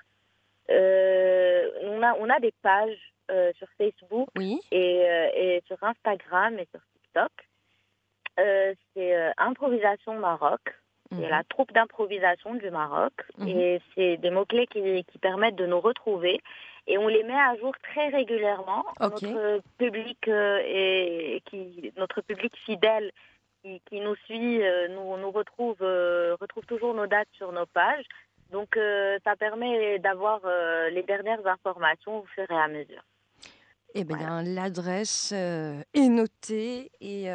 on 0.68 2.02
a 2.02 2.14
on 2.18 2.30
a 2.30 2.40
des 2.40 2.54
pages 2.62 3.12
sur 3.56 3.68
Facebook 3.76 4.28
et, 4.38 5.02
et 5.34 5.62
sur 5.66 5.82
Instagram 5.82 6.58
et 6.58 6.68
sur 6.70 6.80
TikTok. 6.94 7.32
Euh, 8.40 8.74
c'est 8.94 9.14
euh, 9.14 9.30
Improvisation 9.38 10.18
Maroc. 10.18 10.60
C'est 11.10 11.18
mhm. 11.18 11.28
la 11.28 11.44
troupe 11.44 11.72
d'improvisation 11.72 12.54
du 12.54 12.70
Maroc. 12.70 13.12
Mhm. 13.38 13.48
Et 13.48 13.80
c'est 13.94 14.16
des 14.16 14.30
mots-clés 14.30 14.66
qui, 14.66 15.04
qui, 15.04 15.18
permettent 15.18 15.56
de 15.56 15.66
nous 15.66 15.80
retrouver. 15.80 16.40
Et 16.86 16.96
on 16.98 17.08
les 17.08 17.22
met 17.22 17.38
à 17.38 17.54
jour 17.56 17.74
très 17.82 18.08
régulièrement. 18.08 18.84
Notre 19.00 19.60
public 19.78 20.18
euh, 20.28 20.60
et 20.64 21.42
qui, 21.44 21.92
notre 21.96 22.22
public 22.22 22.56
fidèle 22.64 23.12
qui, 23.62 23.80
qui 23.88 24.00
nous 24.00 24.16
suit, 24.24 24.60
nous, 24.90 25.16
nous 25.18 25.30
retrouve, 25.30 25.76
retrouve 25.80 26.64
toujours 26.66 26.94
nos 26.94 27.06
dates 27.06 27.28
sur 27.36 27.52
nos 27.52 27.66
pages. 27.66 28.06
Donc 28.50 28.76
ça 29.24 29.36
permet 29.36 30.00
d'avoir 30.00 30.40
les 30.90 31.04
dernières 31.04 31.46
informations 31.46 32.18
au 32.18 32.24
fur 32.34 32.50
et 32.50 32.58
à 32.58 32.66
mesure. 32.66 33.02
Eh 33.94 34.02
bien, 34.02 34.42
l'adresse 34.42 35.30
est 35.30 36.08
notée 36.08 36.90
et 37.00 37.30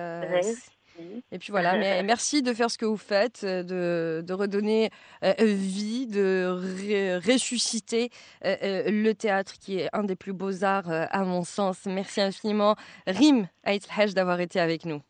et 1.32 1.40
puis 1.40 1.52
voilà, 1.52 1.78
mais 1.78 2.04
merci 2.04 2.42
de 2.42 2.54
faire 2.54 2.70
ce 2.70 2.78
que 2.78 2.86
vous 2.86 2.98
faites, 2.98 3.44
de, 3.46 4.24
de 4.26 4.34
redonner 4.34 4.90
euh, 5.24 5.34
vie, 5.40 6.08
de 6.08 7.20
ressusciter 7.26 8.10
euh, 8.46 8.56
euh, 8.64 8.84
le 8.88 9.14
théâtre 9.14 9.54
qui 9.60 9.80
est 9.80 9.90
un 9.94 10.04
des 10.04 10.16
plus 10.16 10.34
beaux 10.34 10.64
arts 10.64 10.90
à 10.90 11.24
mon 11.24 11.44
sens. 11.44 11.86
Merci 11.86 12.22
infiniment, 12.22 12.76
Rim 13.06 13.48
Haj, 13.64 14.14
d'avoir 14.14 14.40
été 14.40 14.60
avec 14.60 14.86
nous. 14.86 15.02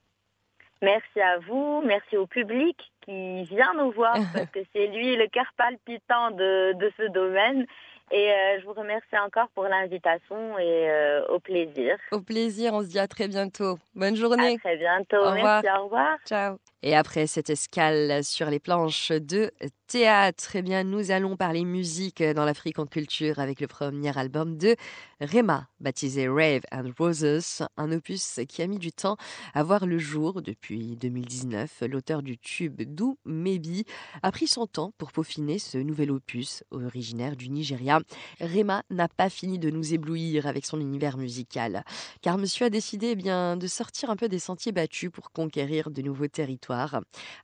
Merci 0.81 1.19
à 1.19 1.39
vous, 1.39 1.81
merci 1.83 2.17
au 2.17 2.27
public 2.27 2.77
qui 3.01 3.43
vient 3.45 3.73
nous 3.77 3.91
voir 3.91 4.15
parce 4.33 4.49
que 4.51 4.59
c'est 4.73 4.87
lui 4.87 5.15
le 5.15 5.27
cœur 5.27 5.51
palpitant 5.57 6.31
de, 6.31 6.73
de 6.73 6.91
ce 6.97 7.07
domaine. 7.11 7.65
Et 8.11 8.31
euh, 8.31 8.59
je 8.61 8.65
vous 8.65 8.73
remercie 8.73 9.17
encore 9.17 9.49
pour 9.53 9.65
l'invitation 9.65 10.57
et 10.57 10.89
euh, 10.89 11.25
au 11.27 11.39
plaisir. 11.39 11.97
Au 12.11 12.21
plaisir, 12.21 12.73
on 12.73 12.81
se 12.81 12.87
dit 12.87 12.99
à 12.99 13.07
très 13.07 13.27
bientôt. 13.27 13.77
Bonne 13.95 14.15
journée. 14.15 14.55
À 14.55 14.59
très 14.59 14.77
bientôt. 14.77 15.17
Au 15.17 15.33
Merci, 15.33 15.67
au 15.77 15.83
revoir. 15.83 16.17
Ciao. 16.25 16.57
Et 16.83 16.95
après 16.95 17.25
cette 17.25 17.49
escale 17.49 18.23
sur 18.23 18.51
les 18.51 18.59
planches 18.59 19.11
de 19.11 19.51
théâtre, 19.87 20.55
eh 20.55 20.61
bien, 20.61 20.83
nous 20.83 21.09
allons 21.09 21.35
parler 21.35 21.65
musique 21.65 22.21
dans 22.21 22.45
l'Afrique 22.45 22.77
en 22.77 22.85
culture 22.85 23.39
avec 23.39 23.61
le 23.61 23.67
premier 23.67 24.15
album 24.15 24.57
de 24.57 24.75
Rema, 25.19 25.69
baptisé 25.79 26.27
Rave 26.27 26.61
and 26.71 26.91
Roses, 26.99 27.63
un 27.77 27.91
opus 27.91 28.41
qui 28.47 28.61
a 28.61 28.67
mis 28.67 28.77
du 28.77 28.91
temps 28.91 29.17
à 29.55 29.63
voir 29.63 29.87
le 29.87 29.97
jour 29.97 30.43
depuis 30.43 30.95
2019. 30.97 31.83
L'auteur 31.89 32.21
du 32.21 32.37
tube 32.37 32.83
Do 32.83 33.17
Maybe 33.25 33.83
a 34.21 34.31
pris 34.31 34.45
son 34.45 34.67
temps 34.67 34.93
pour 34.99 35.11
peaufiner 35.11 35.57
ce 35.57 35.79
nouvel 35.79 36.11
opus 36.11 36.63
originaire 36.69 37.35
du 37.35 37.49
Nigeria. 37.49 38.01
Rema 38.39 38.83
n'a 38.91 39.07
pas 39.07 39.29
fini 39.29 39.57
de 39.57 39.71
nous 39.71 39.95
éblouir 39.95 40.45
avec 40.45 40.65
son 40.65 40.79
univers 40.79 41.17
musical, 41.17 41.83
car 42.21 42.37
monsieur 42.37 42.67
a 42.67 42.69
décidé 42.69 43.07
eh 43.11 43.15
bien, 43.15 43.57
de 43.57 43.65
sortir 43.65 44.11
un 44.11 44.15
peu 44.15 44.29
des 44.29 44.37
sentiers 44.37 44.73
battus 44.73 45.09
pour 45.09 45.31
conquérir 45.31 45.89
de 45.89 46.03
nouveaux 46.03 46.27
territoires 46.27 46.66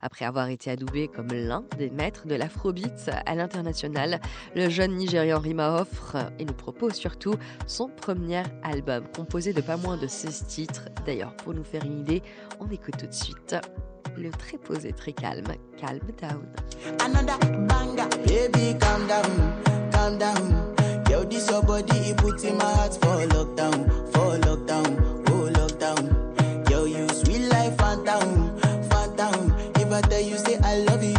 Après 0.00 0.24
avoir 0.24 0.48
été 0.48 0.70
adoubé 0.70 1.08
comme 1.08 1.28
l'un 1.28 1.64
des 1.78 1.90
maîtres 1.90 2.26
de 2.26 2.34
l'afrobeat 2.34 3.10
à 3.26 3.34
l'international, 3.34 4.20
le 4.54 4.68
jeune 4.68 4.96
Nigérian 4.96 5.38
Rima 5.38 5.80
offre 5.80 6.16
et 6.38 6.44
nous 6.44 6.54
propose 6.54 6.94
surtout 6.94 7.34
son 7.66 7.88
premier 7.88 8.42
album 8.62 9.04
composé 9.14 9.52
de 9.52 9.60
pas 9.60 9.76
moins 9.76 9.96
de 9.96 10.06
16 10.06 10.46
titres. 10.46 10.88
D'ailleurs, 11.06 11.34
pour 11.36 11.54
nous 11.54 11.64
faire 11.64 11.84
une 11.84 12.00
idée, 12.00 12.22
on 12.60 12.70
écoute 12.70 12.96
tout 12.98 13.06
de 13.06 13.12
suite 13.12 13.56
le 14.16 14.30
très 14.30 14.58
posé, 14.58 14.92
très 14.92 15.12
calme, 15.12 15.46
Calm 15.76 16.00
Down. 16.20 16.46
I 29.94 30.00
you 30.22 30.36
say 30.38 30.58
I 30.64 30.78
love 30.78 31.04
you, 31.04 31.13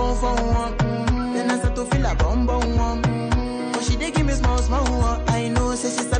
For 0.00 0.34
one, 0.34 0.76
then 1.32 1.50
I 1.50 1.56
start 1.58 1.76
to 1.76 1.84
feel 1.86 2.04
a 2.04 2.14
bum 2.14 2.44
bum 2.46 2.76
one. 2.76 3.00
But 3.72 3.82
she 3.84 3.96
dey 3.96 4.10
give 4.10 4.26
me 4.26 4.32
small 4.34 4.58
small 4.58 4.84
one. 4.98 5.22
I 5.28 5.48
know, 5.48 5.74
say 5.74 5.88
she 5.90 6.02
sabi 6.10 6.19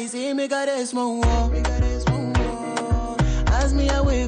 y 0.00 0.08
see 0.08 0.34
me 0.34 0.48
cares, 0.48 0.94
mo, 0.94 1.20
hazme 3.52 3.90
away. 3.90 4.19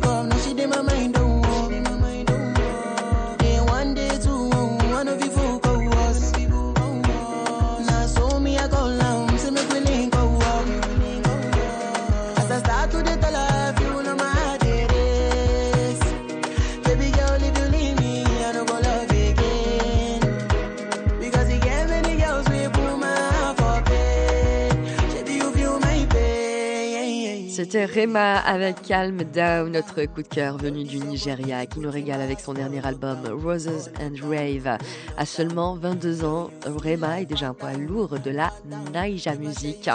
C'était 27.55 27.85
Rema 27.85 28.39
avec 28.39 28.81
Calm 28.81 29.19
Down, 29.25 29.73
notre 29.73 30.03
coup 30.07 30.23
de 30.23 30.29
cœur 30.29 30.57
venu 30.57 30.85
du 30.85 30.97
Nigeria, 30.97 31.67
qui 31.67 31.81
nous 31.81 31.91
régale 31.91 32.23
avec 32.23 32.41
son 32.41 32.55
dernier 32.55 32.81
album 32.83 33.19
Roses 33.45 33.91
and 34.01 34.15
Rave. 34.27 34.79
À 35.19 35.27
seulement 35.27 35.75
22 35.75 36.25
ans, 36.25 36.49
Rema 36.65 37.21
est 37.21 37.27
déjà 37.27 37.49
un 37.49 37.53
poids 37.53 37.75
lourd 37.75 38.19
de 38.25 38.31
la 38.31 38.55
Naija 38.95 39.35
Music. 39.35 39.91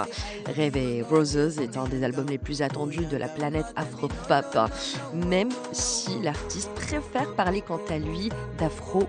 Rave 0.55 0.77
et 0.77 1.01
Roses 1.01 1.57
est 1.57 1.77
un 1.77 1.87
des 1.87 2.03
albums 2.03 2.29
les 2.29 2.37
plus 2.37 2.61
attendus 2.61 3.07
de 3.07 3.17
la 3.17 3.27
planète 3.27 3.65
afro-pop, 3.75 4.69
même 5.15 5.49
si 5.71 6.21
l'artiste 6.21 6.69
préfère 6.75 7.33
parler 7.33 7.61
quant 7.61 7.81
à 7.89 7.97
lui 7.97 8.29
d'afro 8.59 9.07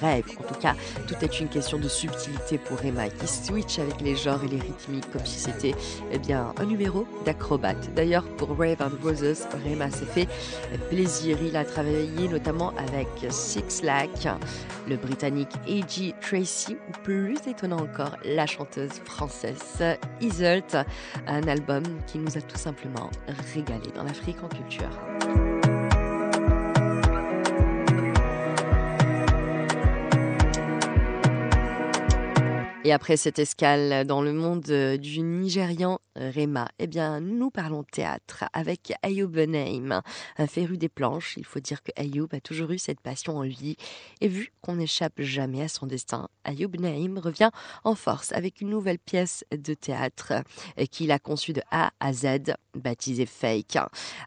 rêve. 0.00 0.24
En 0.38 0.42
tout 0.42 0.58
cas, 0.60 0.74
tout 1.06 1.14
est 1.22 1.40
une 1.40 1.48
question 1.48 1.78
de 1.78 1.88
subtilité 1.88 2.58
pour 2.58 2.78
Rema 2.78 3.08
qui 3.08 3.26
switch 3.26 3.78
avec 3.78 4.00
les 4.00 4.16
genres 4.16 4.42
et 4.44 4.48
les 4.48 4.60
rythmiques 4.60 5.10
comme 5.12 5.24
si 5.24 5.38
c'était 5.38 5.74
eh 6.10 6.18
bien 6.18 6.52
un 6.58 6.64
numéro 6.64 7.06
d'acrobate. 7.24 7.92
D'ailleurs, 7.94 8.24
pour 8.36 8.56
Rave 8.56 8.80
and 8.80 9.02
Roses, 9.02 9.46
Rema 9.64 9.90
s'est 9.90 10.04
fait 10.04 10.28
plaisir. 10.90 11.38
Il 11.42 11.56
a 11.56 11.64
travaillé 11.64 12.28
notamment 12.28 12.72
avec 12.76 13.08
Six 13.30 13.82
Lack, 13.82 14.28
le 14.88 14.96
britannique 14.96 15.52
A.G. 15.66 16.14
Tracy 16.20 16.76
ou 16.88 16.92
plus 17.02 17.38
étonnant 17.46 17.80
encore, 17.80 18.16
la 18.24 18.46
chanteuse 18.46 18.92
française 19.04 19.82
Isolt. 20.20 20.76
Un 21.26 21.42
album 21.48 21.82
qui 22.06 22.18
nous 22.18 22.36
a 22.36 22.40
tout 22.40 22.58
simplement 22.58 23.10
régalé 23.54 23.90
dans 23.94 24.04
l'Afrique 24.04 24.38
en 24.42 24.48
culture. 24.48 25.57
Et 32.84 32.92
après 32.92 33.16
cette 33.16 33.40
escale 33.40 34.06
dans 34.06 34.22
le 34.22 34.32
monde 34.32 34.64
euh, 34.70 34.96
du 34.96 35.20
Nigérian 35.20 35.98
Rema, 36.14 36.68
eh 36.78 36.86
bien, 36.86 37.20
nous 37.20 37.50
parlons 37.50 37.82
théâtre 37.82 38.44
avec 38.52 38.92
Ayoub 39.02 39.36
Naïm, 39.36 40.00
un 40.36 40.46
féru 40.46 40.78
des 40.78 40.88
planches. 40.88 41.34
Il 41.36 41.44
faut 41.44 41.58
dire 41.58 41.82
que 41.82 41.90
Ayoub 41.96 42.28
a 42.32 42.40
toujours 42.40 42.70
eu 42.70 42.78
cette 42.78 43.00
passion 43.00 43.36
en 43.36 43.42
lui. 43.42 43.76
Et 44.20 44.28
vu 44.28 44.52
qu'on 44.60 44.76
n'échappe 44.76 45.20
jamais 45.20 45.62
à 45.62 45.68
son 45.68 45.86
destin, 45.86 46.28
Ayoub 46.44 46.70
Naïm 46.78 47.18
revient 47.18 47.50
en 47.82 47.96
force 47.96 48.32
avec 48.32 48.60
une 48.60 48.70
nouvelle 48.70 49.00
pièce 49.00 49.44
de 49.50 49.74
théâtre 49.74 50.32
euh, 50.78 50.86
qu'il 50.86 51.10
a 51.10 51.18
conçue 51.18 51.52
de 51.52 51.62
A 51.72 51.90
à 51.98 52.12
Z, 52.12 52.54
baptisée 52.74 53.26
Fake. 53.26 53.76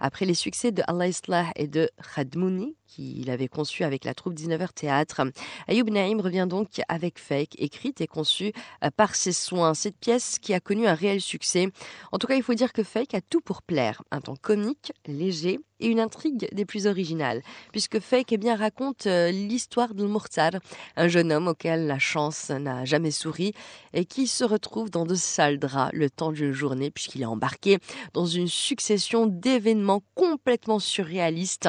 Après 0.02 0.26
les 0.26 0.34
succès 0.34 0.74
de 0.74 0.84
Allah 0.88 1.52
et 1.56 1.68
de 1.68 1.90
Khadmouni, 2.16 2.76
qu'il 2.92 3.30
avait 3.30 3.48
conçu 3.48 3.84
avec 3.84 4.04
la 4.04 4.14
troupe 4.14 4.34
19h 4.34 4.74
Théâtre. 4.74 5.22
Ayoub 5.68 5.90
Naïm 5.90 6.20
revient 6.20 6.48
donc 6.48 6.82
avec 6.90 7.20
Fake, 7.20 7.56
écrite 7.58 8.02
et 8.02 8.08
conçue 8.08 8.52
euh, 8.84 8.90
par 8.96 9.16
ses 9.16 9.32
soins. 9.32 9.74
Cette 9.74 9.98
pièce 9.98 10.40
qui 10.40 10.54
a 10.54 10.60
connu 10.60 10.88
un 10.88 10.94
réel 10.94 11.22
succès. 11.22 11.70
En 12.12 12.18
tout 12.18 12.28
cas, 12.28 12.36
il 12.36 12.44
faut 12.44 12.54
dire 12.54 12.74
que 12.74 12.84
Fake 12.84 13.14
a 13.14 13.22
tout 13.22 13.42
pour 13.42 13.62
plaire. 13.62 14.04
Un 14.12 14.22
ton 14.22 14.36
comique, 14.36 14.92
léger 15.08 15.60
et 15.82 15.88
une 15.88 16.00
intrigue 16.00 16.48
des 16.54 16.66
plus 16.66 16.88
originales, 16.88 17.42
puisque 17.72 18.00
Fake 18.00 18.32
eh 18.32 18.38
bien, 18.38 18.56
raconte 18.56 19.08
euh, 19.08 19.32
l'histoire 19.32 19.94
de 19.94 20.06
Murtar, 20.06 20.52
un 20.96 21.08
jeune 21.08 21.32
homme 21.32 21.50
auquel 21.50 21.88
la 21.88 22.00
chance 22.00 22.50
n'a 22.50 22.86
jamais 22.86 23.12
souri 23.12 23.54
et 23.94 24.06
qui 24.06 24.28
se 24.28 24.44
retrouve 24.44 24.90
dans 24.90 25.06
de 25.06 25.16
sales 25.16 25.60
draps 25.60 25.94
le 25.94 26.10
temps 26.10 26.32
d'une 26.32 26.54
journée, 26.54 26.92
puisqu'il 26.92 27.24
est 27.24 27.26
embarqué 27.26 27.78
dans 28.14 28.26
une 28.26 28.48
succession 28.48 29.26
d'événements 29.26 30.02
complètement 30.16 30.80
surréalistes. 30.80 31.68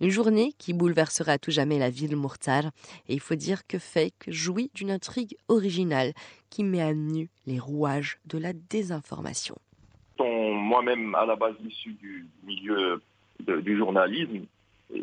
Une 0.00 0.10
journée 0.10 0.52
qui 0.58 0.72
bouleversera 0.72 1.32
à 1.32 1.38
tout 1.38 1.50
jamais 1.50 1.78
la 1.78 1.90
ville 1.90 2.16
Murtar. 2.16 2.64
Et 3.08 3.14
il 3.14 3.20
faut 3.20 3.34
dire 3.34 3.66
que 3.66 3.78
Fake 3.78 4.24
jouit 4.28 4.70
d'une 4.74 4.90
intrigue 4.90 5.36
originale 5.48 6.12
qui 6.48 6.64
met 6.64 6.82
à 6.82 6.94
nu 6.94 7.30
les 7.46 7.58
rouages 7.58 8.18
de 8.26 8.38
la 8.38 8.52
désinformation. 8.52 9.56
Moi-même 10.18 11.14
à 11.14 11.24
la 11.24 11.36
base 11.36 11.54
issu 11.66 11.94
du 11.94 12.28
milieu 12.44 13.00
de- 13.40 13.60
du 13.60 13.76
journalisme, 13.76 14.44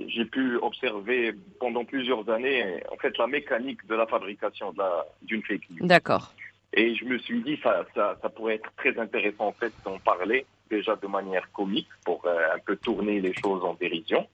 j'ai 0.08 0.26
pu 0.26 0.58
observer 0.58 1.34
pendant 1.60 1.86
plusieurs 1.86 2.28
années 2.30 2.84
en 2.92 2.98
fait 2.98 3.18
la 3.18 3.28
mécanique 3.28 3.86
de 3.88 3.96
la 3.96 4.06
fabrication 4.08 4.74
la- 4.78 5.06
d'une 5.22 5.44
fake 5.44 5.70
news. 5.72 5.88
D'accord. 5.88 6.34
Et 6.74 6.96
je 6.96 7.06
me 7.06 7.18
suis 7.20 7.42
dit 7.42 7.58
ça, 7.64 7.86
ça, 7.96 8.18
ça 8.22 8.30
pourrait 8.30 8.56
être 8.56 8.70
très 8.76 8.98
intéressant 9.00 9.48
en 9.48 9.52
fait 9.54 9.72
d'en 9.86 9.98
parler 10.00 10.46
déjà 10.70 10.96
de 10.98 11.08
manière 11.08 11.50
comique 11.54 11.88
pour 12.06 12.26
euh, 12.26 12.56
un 12.56 12.60
peu 12.60 12.76
tourner 12.76 13.22
les 13.22 13.34
choses 13.34 13.64
en 13.64 13.74
dérision, 13.76 14.28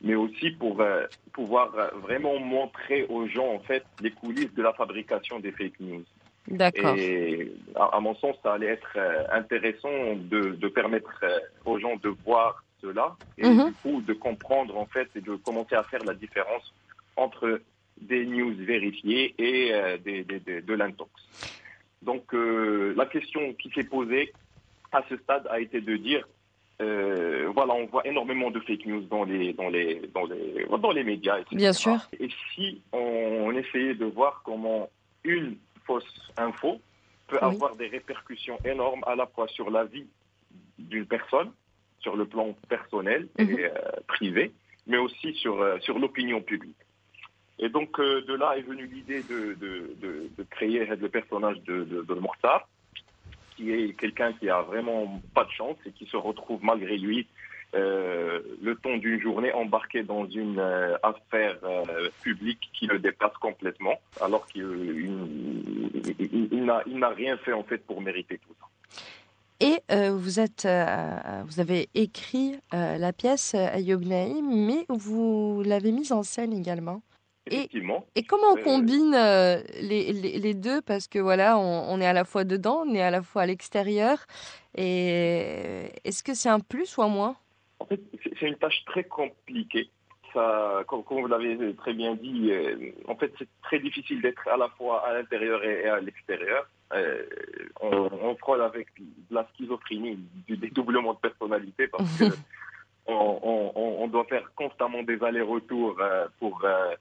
mais 0.00 0.14
aussi 0.14 0.50
pour 0.52 0.80
euh, 0.80 1.04
pouvoir 1.34 1.74
euh, 1.76 1.88
vraiment 2.00 2.38
montrer 2.38 3.04
aux 3.10 3.26
gens 3.28 3.48
en 3.52 3.58
fait 3.58 3.84
les 4.00 4.10
coulisses 4.10 4.54
de 4.54 4.62
la 4.62 4.72
fabrication 4.72 5.38
des 5.40 5.52
fake 5.52 5.78
news. 5.80 6.04
D'accord. 6.48 6.94
Et 6.96 7.52
à, 7.74 7.96
à 7.96 8.00
mon 8.00 8.14
sens, 8.14 8.36
ça 8.42 8.54
allait 8.54 8.68
être 8.68 8.92
euh, 8.96 9.24
intéressant 9.32 10.14
de, 10.16 10.40
de 10.52 10.68
permettre 10.68 11.22
aux 11.66 11.78
gens 11.78 11.96
de 11.96 12.08
voir 12.24 12.64
cela 12.80 13.16
et 13.38 13.46
Mhm. 13.48 13.66
du 13.68 13.74
coup 13.82 14.00
de 14.02 14.12
comprendre 14.14 14.76
en 14.76 14.86
fait 14.86 15.08
et 15.14 15.20
de 15.20 15.36
commencer 15.36 15.74
à 15.74 15.82
faire 15.84 16.04
la 16.04 16.14
différence 16.14 16.74
entre 17.16 17.60
des 18.00 18.26
news 18.26 18.54
vérifiées 18.58 19.34
et 19.38 19.72
euh, 19.74 19.96
des, 19.98 20.24
des- 20.24 20.40
des- 20.40 20.60
de 20.62 20.74
l'intox. 20.74 21.10
Donc 22.02 22.34
euh, 22.34 22.94
la 22.96 23.06
question 23.06 23.54
qui 23.54 23.70
s'est 23.70 23.84
posée 23.84 24.32
à 24.92 25.02
ce 25.08 25.16
stade 25.16 25.46
a 25.50 25.60
été 25.60 25.80
de 25.80 25.96
dire 25.96 26.26
euh, 26.82 27.48
voilà, 27.54 27.72
on 27.74 27.86
voit 27.86 28.06
énormément 28.06 28.50
de 28.50 28.60
fake 28.60 28.84
news 28.84 29.00
dans 29.02 29.24
les 29.24 29.54
dans 29.54 29.70
les 29.70 30.06
dans 30.14 30.26
les 30.26 30.66
dans 30.66 30.90
les 30.92 31.04
médias. 31.04 31.38
etc. 31.38 31.56
Bien 31.56 31.72
sûr. 31.72 31.96
Et 32.20 32.28
si 32.54 32.82
on, 32.92 33.50
essayait 33.52 33.94
de 33.94 34.04
voir 34.04 34.42
comment 34.44 34.90
une 35.24 35.56
fausse 35.86 36.30
info 36.36 36.78
peut 37.28 37.38
Oui. 37.40 37.48
avoir 37.54 37.76
des 37.76 37.86
répercussions 37.88 38.58
énormes 38.64 39.02
à 39.06 39.14
la 39.16 39.26
fois 39.26 39.48
sur 39.48 39.70
la 39.70 39.84
vie 39.84 40.06
d'une 40.78 41.06
personne, 41.06 41.50
sur 42.06 42.14
le 42.22 42.26
plan 42.34 42.48
personnel 42.68 43.26
et 43.38 43.44
Mhm. 43.44 43.56
euh, 43.58 43.70
privé, 44.14 44.44
mais 44.86 44.96
aussi 45.06 45.28
sur 45.42 45.54
euh, 45.60 45.78
sur 45.86 45.98
l'opinion 45.98 46.40
publique. 46.52 46.82
Et 47.58 47.68
donc 47.76 47.98
euh, 47.98 48.22
de 48.30 48.34
là 48.42 48.48
est 48.58 48.62
venue 48.72 48.86
l'idée 48.86 49.22
de, 49.32 49.40
de, 49.64 49.74
de, 50.04 50.12
de 50.38 50.42
créer 50.54 50.84
le 51.04 51.08
personnage 51.08 51.58
de, 51.70 51.76
de, 51.92 51.98
de 52.10 52.14
Mortar, 52.14 52.68
qui 53.56 53.64
est 53.72 53.86
quelqu'un 54.02 54.30
qui 54.38 54.46
a 54.48 54.60
vraiment 54.62 55.20
pas 55.34 55.44
de 55.44 55.50
chance 55.60 55.78
et 55.86 55.90
qui 55.98 56.06
se 56.06 56.16
retrouve 56.28 56.60
malgré 56.62 56.96
lui 56.96 57.26
euh, 57.74 58.40
le 58.62 58.76
temps 58.76 58.96
d'une 59.04 59.20
journée 59.20 59.52
embarqué 59.52 60.04
dans 60.04 60.26
une 60.42 60.60
euh, 60.60 60.96
affaire 61.02 61.58
publique 62.22 62.64
qui 62.76 62.86
le 62.86 62.98
dépasse 63.00 63.36
complètement, 63.48 63.96
alors 64.26 64.46
qu'il 64.50 64.64
il- 66.20 66.48
il 66.92 66.98
n'a 67.04 67.08
rien 67.22 67.36
fait 67.44 67.52
en 67.60 67.64
fait 67.64 67.80
pour 67.88 67.98
mériter 68.00 68.38
tout 68.44 68.54
ça. 68.60 68.66
Et 69.60 69.80
euh, 69.90 70.10
vous 70.12 70.38
êtes, 70.38 70.66
euh, 70.66 71.42
vous 71.46 71.60
avez 71.60 71.88
écrit 71.94 72.56
euh, 72.74 72.98
la 72.98 73.12
pièce 73.12 73.54
Ayoub 73.54 74.04
Naïm, 74.04 74.66
mais 74.66 74.84
vous 74.88 75.62
l'avez 75.64 75.92
mise 75.92 76.12
en 76.12 76.22
scène 76.22 76.52
également. 76.52 77.00
Et-. 77.50 77.70
Et 78.16 78.22
comment 78.24 78.52
on 78.52 78.62
combine 78.62 79.12
les, 79.80 80.12
les, 80.12 80.38
les 80.38 80.54
deux? 80.54 80.82
Parce 80.82 81.08
que 81.08 81.18
voilà, 81.18 81.56
on, 81.58 81.86
on 81.88 82.00
est 82.00 82.06
à 82.06 82.12
la 82.12 82.24
fois 82.24 82.44
dedans, 82.44 82.82
on 82.86 82.94
est 82.94 83.00
à 83.00 83.10
la 83.10 83.22
fois 83.22 83.42
à 83.42 83.46
l'extérieur. 83.46 84.26
Et 84.76 85.90
est-ce 86.04 86.22
que 86.22 86.34
c'est 86.34 86.50
un 86.50 86.60
plus 86.60 86.98
ou 86.98 87.02
un 87.02 87.08
moins? 87.08 87.36
En 87.78 87.86
fait, 87.86 88.00
c'est 88.38 88.46
une 88.46 88.56
tâche 88.56 88.84
très 88.84 89.04
compliquée. 89.04 89.88
Ça, 90.34 90.82
comme, 90.86 91.02
comme 91.04 91.20
vous 91.20 91.28
l'avez 91.28 91.74
très 91.76 91.94
bien 91.94 92.14
dit, 92.14 92.50
en 93.08 93.16
fait, 93.16 93.32
c'est 93.38 93.48
très 93.62 93.78
difficile 93.78 94.20
d'être 94.20 94.46
à 94.48 94.56
la 94.58 94.68
fois 94.76 95.06
à 95.06 95.14
l'intérieur 95.14 95.64
et 95.64 95.88
à 95.88 96.00
l'extérieur. 96.00 96.68
Euh, 96.94 97.24
on, 97.80 98.08
on 98.22 98.36
frôle 98.36 98.62
avec 98.62 98.86
de 98.98 99.34
la 99.34 99.46
schizophrénie, 99.54 100.18
du 100.46 100.56
dédoublement 100.56 101.14
de 101.14 101.18
personnalité 101.18 101.88
parce 101.88 102.16
que 102.18 102.24
on, 103.06 103.12
on- 103.42 103.72
on- 103.74 104.04
on 104.04 104.06
doit 104.08 104.24
faire 104.24 104.48
constamment 104.54 105.02
des 105.02 105.20
allers-retours 105.22 105.96
euh, 106.00 106.26
pour 106.38 106.62
euh, 106.64 106.94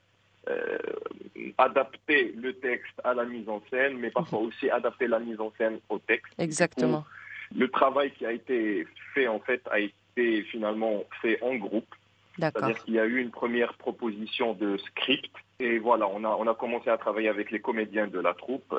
adapter 1.58 2.34
le 2.38 2.54
texte 2.54 3.00
à 3.04 3.14
la 3.14 3.26
mise 3.26 3.48
en 3.50 3.62
scène, 3.70 3.98
mais 3.98 4.10
parfois 4.12 4.40
aussi 4.40 4.70
adapter 4.70 5.08
la 5.08 5.20
mise 5.20 5.40
en 5.40 5.52
scène 5.58 5.80
au 5.90 6.00
texte. 6.00 6.34
Exactement. 6.38 7.06
Le 7.56 7.68
travail 7.70 8.12
qui 8.12 8.26
a 8.26 8.32
été 8.32 8.88
fait, 9.14 9.28
en 9.28 9.40
fait, 9.40 9.62
a 9.70 9.80
été 9.80 10.44
finalement 10.44 11.04
fait 11.22 11.42
en 11.44 11.56
groupe. 11.56 11.88
C'est-à-dire 12.60 12.84
qu'il 12.84 12.94
y 12.96 13.00
a 13.00 13.06
eu 13.06 13.20
une 13.22 13.32
première 13.32 13.74
proposition 13.76 14.54
de 14.54 14.78
script 14.78 15.32
et 15.60 15.78
voilà, 15.80 16.08
on 16.08 16.24
a, 16.26 16.30
on 16.30 16.48
a 16.48 16.54
commencé 16.56 16.90
à 16.90 16.98
travailler 16.98 17.30
avec 17.30 17.50
les 17.52 17.60
comédiens 17.62 18.08
de 18.08 18.20
la 18.20 18.34
troupe, 18.34 18.74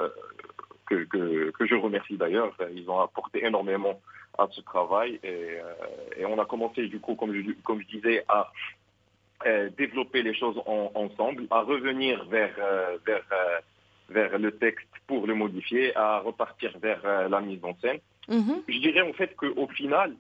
que, 0.87 1.05
que, 1.05 1.51
que 1.51 1.67
je 1.67 1.75
remercie 1.75 2.17
d'ailleurs. 2.17 2.55
Ils 2.75 2.89
ont 2.89 3.01
apporté 3.01 3.45
énormément 3.45 4.01
à 4.39 4.47
ce 4.51 4.61
travail 4.61 5.19
et, 5.23 5.29
euh, 5.61 6.19
et 6.19 6.25
on 6.27 6.39
a 6.39 6.45
commencé 6.45 6.87
du 6.89 7.01
coup, 7.01 7.15
comme 7.15 7.35
je, 7.35 7.53
comme 7.65 7.81
je 7.81 7.87
disais, 7.87 8.25
à 8.29 8.51
euh, 9.47 9.69
développer 9.77 10.23
les 10.23 10.35
choses 10.35 10.59
en- 10.67 10.91
ensemble, 10.95 11.45
à 11.51 11.61
revenir 11.61 12.25
vers, 12.27 12.55
euh, 12.59 12.97
vers, 13.07 13.23
vers 14.09 14.39
le 14.39 14.51
texte 14.53 14.89
pour 15.07 15.27
le 15.27 15.35
modifier, 15.35 15.95
à 15.97 16.19
repartir 16.21 16.73
vers 16.81 17.29
la 17.29 17.41
mise 17.41 17.63
en 17.65 17.75
scène. 17.81 17.99
Mhm. 18.29 18.63
Je 18.69 18.79
dirais 18.79 19.03
en 19.03 19.13
fait 19.13 19.35
qu'au 19.37 19.69
final, 19.69 20.15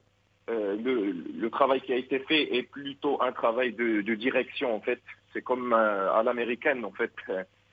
euh, 0.49 0.77
le, 0.77 1.13
le 1.41 1.51
travail 1.51 1.81
qui 1.81 1.93
a 1.93 1.97
été 1.97 2.21
fait 2.21 2.55
est 2.57 2.63
plutôt 2.63 3.21
un 3.23 3.33
travail 3.33 3.73
de, 3.73 4.01
de 4.03 4.15
direction 4.15 4.75
en 4.75 4.81
fait. 4.81 5.01
C'est 5.33 5.43
comme 5.43 5.73
euh, 5.73 6.13
à 6.13 6.23
l'américaine 6.23 6.85
en 6.85 6.93
fait. 6.93 7.13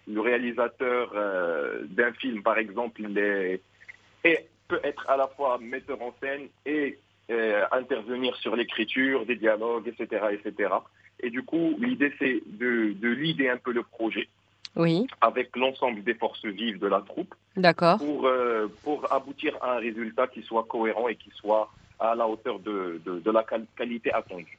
Le 0.07 0.19
réalisateur 0.21 1.11
euh, 1.15 1.81
d'un 1.85 2.11
film 2.13 2.43
par 2.43 2.57
exemple, 2.57 3.01
il 3.01 3.17
est, 3.17 3.61
est- 4.23 4.47
peut 4.67 4.79
être 4.83 5.09
à 5.09 5.17
la 5.17 5.27
fois 5.27 5.57
metteur 5.59 6.01
en 6.01 6.13
scène 6.21 6.47
et 6.65 6.97
euh, 7.31 7.63
intervenir 7.71 8.35
sur 8.37 8.55
l'écriture, 8.55 9.25
des 9.25 9.35
dialogues, 9.35 9.87
etc., 9.87 10.25
etc. 10.33 10.73
Et 11.21 11.29
du 11.29 11.43
coup, 11.43 11.75
l'idée 11.79 12.13
c'est 12.19 12.41
de, 12.45 12.93
de 12.93 13.09
leader 13.09 13.53
un 13.53 13.57
peu 13.57 13.71
le 13.71 13.83
projet 13.83 14.27
Oui, 14.75 15.07
avec 15.21 15.55
l'ensemble 15.55 16.03
des 16.03 16.15
forces 16.15 16.45
vives 16.45 16.79
de 16.79 16.87
la 16.87 17.01
troupe 17.01 17.33
d'accord. 17.55 17.97
pour, 17.97 18.25
euh, 18.27 18.67
pour 18.83 19.11
aboutir 19.13 19.55
à 19.61 19.75
un 19.75 19.79
résultat 19.79 20.27
qui 20.27 20.41
soit 20.43 20.63
cohérent 20.63 21.07
et 21.07 21.15
qui 21.15 21.29
soit 21.35 21.71
à 21.99 22.15
la 22.15 22.27
hauteur 22.27 22.59
de, 22.59 22.99
de, 23.05 23.19
de 23.19 23.31
la 23.31 23.43
qual- 23.43 23.67
qualité 23.77 24.11
attendue. 24.11 24.57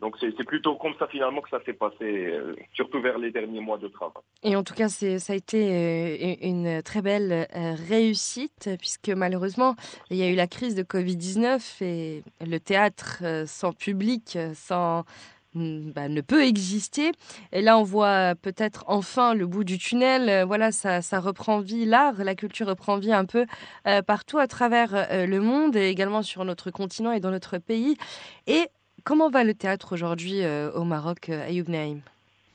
Donc 0.00 0.16
c'est 0.20 0.44
plutôt 0.44 0.76
comme 0.76 0.94
ça 0.98 1.08
finalement 1.08 1.40
que 1.40 1.50
ça 1.50 1.58
s'est 1.64 1.72
passé, 1.72 1.96
euh, 2.02 2.54
surtout 2.72 3.00
vers 3.00 3.18
les 3.18 3.32
derniers 3.32 3.60
mois 3.60 3.78
de 3.78 3.88
travail. 3.88 4.22
Et 4.44 4.54
en 4.54 4.62
tout 4.62 4.74
cas, 4.74 4.88
ça 4.88 5.32
a 5.32 5.36
été 5.36 5.70
euh, 5.72 6.34
une 6.40 6.82
très 6.82 7.02
belle 7.02 7.48
euh, 7.54 7.74
réussite, 7.88 8.70
puisque 8.78 9.08
malheureusement, 9.08 9.74
il 10.10 10.16
y 10.16 10.22
a 10.22 10.28
eu 10.28 10.36
la 10.36 10.46
crise 10.46 10.76
de 10.76 10.84
Covid-19 10.84 11.82
et 11.82 12.22
le 12.40 12.58
théâtre 12.58 13.24
sans 13.46 13.72
public, 13.72 14.38
sans, 14.54 15.04
mm, 15.54 15.90
bah, 15.90 16.08
ne 16.08 16.20
peut 16.20 16.44
exister. 16.44 17.10
Et 17.50 17.60
là, 17.60 17.76
on 17.76 17.82
voit 17.82 18.36
peut-être 18.36 18.84
enfin 18.86 19.34
le 19.34 19.48
bout 19.48 19.64
du 19.64 19.78
tunnel. 19.78 20.44
Voilà, 20.46 20.70
ça, 20.70 21.00
reprend 21.18 21.58
vie, 21.58 21.86
l'art, 21.86 22.22
la 22.22 22.36
culture 22.36 22.68
reprend 22.68 22.98
vie 22.98 23.12
un 23.12 23.24
peu 23.24 23.46
partout 24.06 24.38
à 24.38 24.46
travers 24.46 25.08
le 25.10 25.40
monde 25.40 25.74
et 25.74 25.88
également 25.88 26.22
sur 26.22 26.44
notre 26.44 26.70
continent 26.70 27.10
et 27.10 27.18
dans 27.18 27.32
notre 27.32 27.58
pays. 27.58 27.96
Et 28.46 28.68
comment 29.08 29.30
va 29.30 29.42
le 29.42 29.54
théâtre 29.54 29.94
aujourd'hui 29.94 30.44
euh, 30.44 30.70
au 30.72 30.84
Maroc, 30.84 31.30
euh, 31.30 31.46
Ayoub 31.46 31.70
Naïm? 31.70 32.02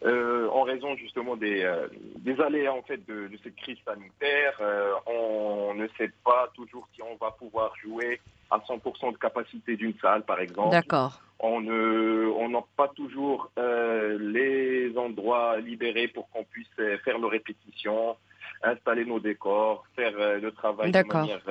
Euh, 0.05 0.47
en 0.49 0.61
raison 0.61 0.95
justement 0.95 1.35
des, 1.35 1.63
euh, 1.63 1.87
des 2.19 2.39
aléas 2.39 2.73
en 2.73 2.83
fait 2.83 3.03
de, 3.07 3.27
de 3.27 3.39
cette 3.43 3.55
crise 3.55 3.77
sanitaire, 3.83 4.53
euh, 4.61 4.93
on 5.07 5.73
ne 5.73 5.87
sait 5.97 6.11
pas 6.23 6.51
toujours 6.53 6.87
si 6.93 7.01
on 7.01 7.15
va 7.15 7.31
pouvoir 7.31 7.73
jouer 7.83 8.21
à 8.51 8.59
100% 8.59 9.13
de 9.13 9.17
capacité 9.17 9.75
d'une 9.77 9.95
salle, 9.99 10.21
par 10.23 10.39
exemple. 10.39 10.69
D'accord. 10.69 11.21
On 11.39 11.59
ne, 11.59 12.31
on 12.37 12.49
n'a 12.49 12.61
pas 12.77 12.89
toujours 12.89 13.49
les 13.57 14.93
endroits 14.95 15.57
libérés 15.59 16.07
pour 16.07 16.29
qu'on 16.29 16.43
puisse 16.43 16.67
faire 17.03 17.17
nos 17.19 17.27
répétitions, 17.29 18.15
installer 18.61 19.05
nos 19.05 19.19
décors, 19.19 19.83
faire 19.95 20.13
le 20.39 20.51
travail 20.51 20.91
de 20.91 21.01
manière 21.01 21.41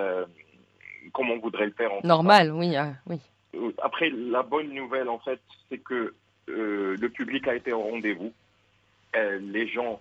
comme 1.13 1.31
on 1.31 1.39
voudrait 1.41 1.67
le 1.67 1.73
faire. 1.73 1.93
en 1.93 2.01
Normal, 2.05 2.53
oui, 2.53 2.75
ah, 2.77 2.93
oui. 3.07 3.19
Euh, 3.55 3.73
Après, 3.83 4.11
la 4.11 4.43
bonne 4.43 4.73
nouvelle, 4.73 5.09
en 5.09 5.19
fait, 5.19 5.41
c'est 5.69 5.79
que 5.79 6.15
euh, 6.49 6.97
le 6.99 7.09
public 7.09 7.47
a 7.49 7.55
été 7.55 7.73
au 7.73 7.83
rendez-vous. 7.83 8.33
Euh, 9.17 9.39
les 9.41 9.69
gens, 9.69 10.01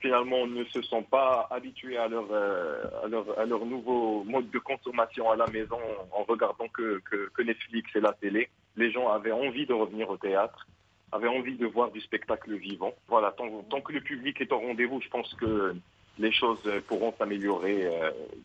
finalement, 0.00 0.46
ne 0.46 0.64
se 0.64 0.82
sont 0.82 1.02
pas 1.02 1.48
habitués 1.50 1.96
à 1.96 2.08
leur, 2.08 2.32
à 2.32 3.46
leur, 3.46 3.66
nouveau 3.66 4.24
mode 4.24 4.50
de 4.50 4.58
consommation 4.58 5.30
à 5.30 5.36
la 5.36 5.46
maison 5.48 5.78
en 6.12 6.24
regardant 6.24 6.68
que, 6.68 7.00
que, 7.04 7.42
Netflix 7.42 7.90
et 7.94 8.00
la 8.00 8.12
télé. 8.12 8.48
Les 8.76 8.90
gens 8.90 9.08
avaient 9.08 9.32
envie 9.32 9.66
de 9.66 9.72
revenir 9.72 10.10
au 10.10 10.16
théâtre, 10.16 10.66
avaient 11.12 11.28
envie 11.28 11.56
de 11.56 11.66
voir 11.66 11.90
du 11.90 12.00
spectacle 12.00 12.54
vivant. 12.54 12.94
Voilà, 13.08 13.32
tant, 13.32 13.80
que 13.80 13.92
le 13.92 14.00
public 14.00 14.40
est 14.40 14.52
au 14.52 14.58
rendez-vous, 14.58 15.00
je 15.00 15.08
pense 15.08 15.32
que 15.34 15.74
les 16.18 16.32
choses 16.32 16.62
pourront 16.88 17.14
s'améliorer 17.18 17.88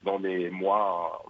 dans 0.04 0.20
les 0.20 0.50
mois 0.50 1.24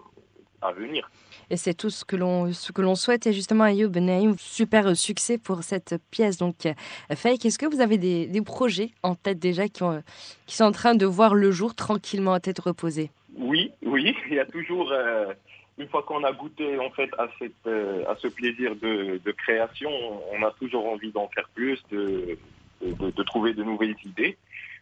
à 0.62 0.72
venir. 0.72 1.10
Et 1.50 1.58
c'est 1.58 1.74
tout 1.74 1.90
ce 1.90 2.04
que 2.04 2.16
l'on 2.16 2.52
ce 2.52 2.72
que 2.72 2.82
l'on 2.82 2.96
souhaite. 2.96 3.28
Et 3.28 3.34
justement, 3.34 3.64
Ayoub 3.66 3.96
Naïm, 4.00 4.36
super 4.38 4.96
succès 4.98 5.38
pour 5.38 5.64
cette 5.64 5.96
pièce. 6.12 6.38
Donc, 6.38 6.66
euh, 6.66 6.74
Fake, 7.16 7.46
est-ce 7.46 7.58
que 7.60 7.66
vous 7.66 7.80
avez 7.82 7.98
des, 7.98 8.26
des 8.28 8.42
projets 8.42 8.92
en 9.04 9.16
tête 9.16 9.40
déjà 9.40 9.68
qui, 9.68 9.84
ont, 9.84 10.02
qui 10.46 10.56
sont 10.56 10.66
en 10.66 10.72
train 10.72 10.96
de 10.96 11.06
voir 11.06 11.36
le 11.36 11.52
jour 11.52 11.74
tranquillement 11.76 12.34
à 12.34 12.40
tête 12.40 12.60
reposée? 12.60 13.12
Oui, 13.38 13.72
oui, 13.84 14.16
il 14.30 14.36
y 14.36 14.40
a 14.40 14.46
toujours, 14.46 14.92
euh, 14.92 15.34
une 15.78 15.88
fois 15.88 16.04
qu'on 16.04 16.24
a 16.24 16.34
goûté 16.34 16.78
en 16.80 16.90
fait 16.92 17.10
à, 17.18 17.28
cette, 17.40 17.54
euh, 17.68 18.04
à 18.10 18.16
ce 18.18 18.28
plaisir 18.28 18.76
de, 18.76 19.22
de 19.24 19.32
création, 19.32 19.92
on 20.34 20.44
a 20.44 20.52
toujours 20.60 20.88
envie 20.88 21.12
d'en 21.12 21.28
faire 21.30 21.48
plus, 21.54 21.80
de, 21.92 22.38
de, 22.82 23.12
de 23.12 23.24
trouver 23.24 23.54
de 23.54 23.64
nouvelles 23.64 23.96
idées. 24.04 24.38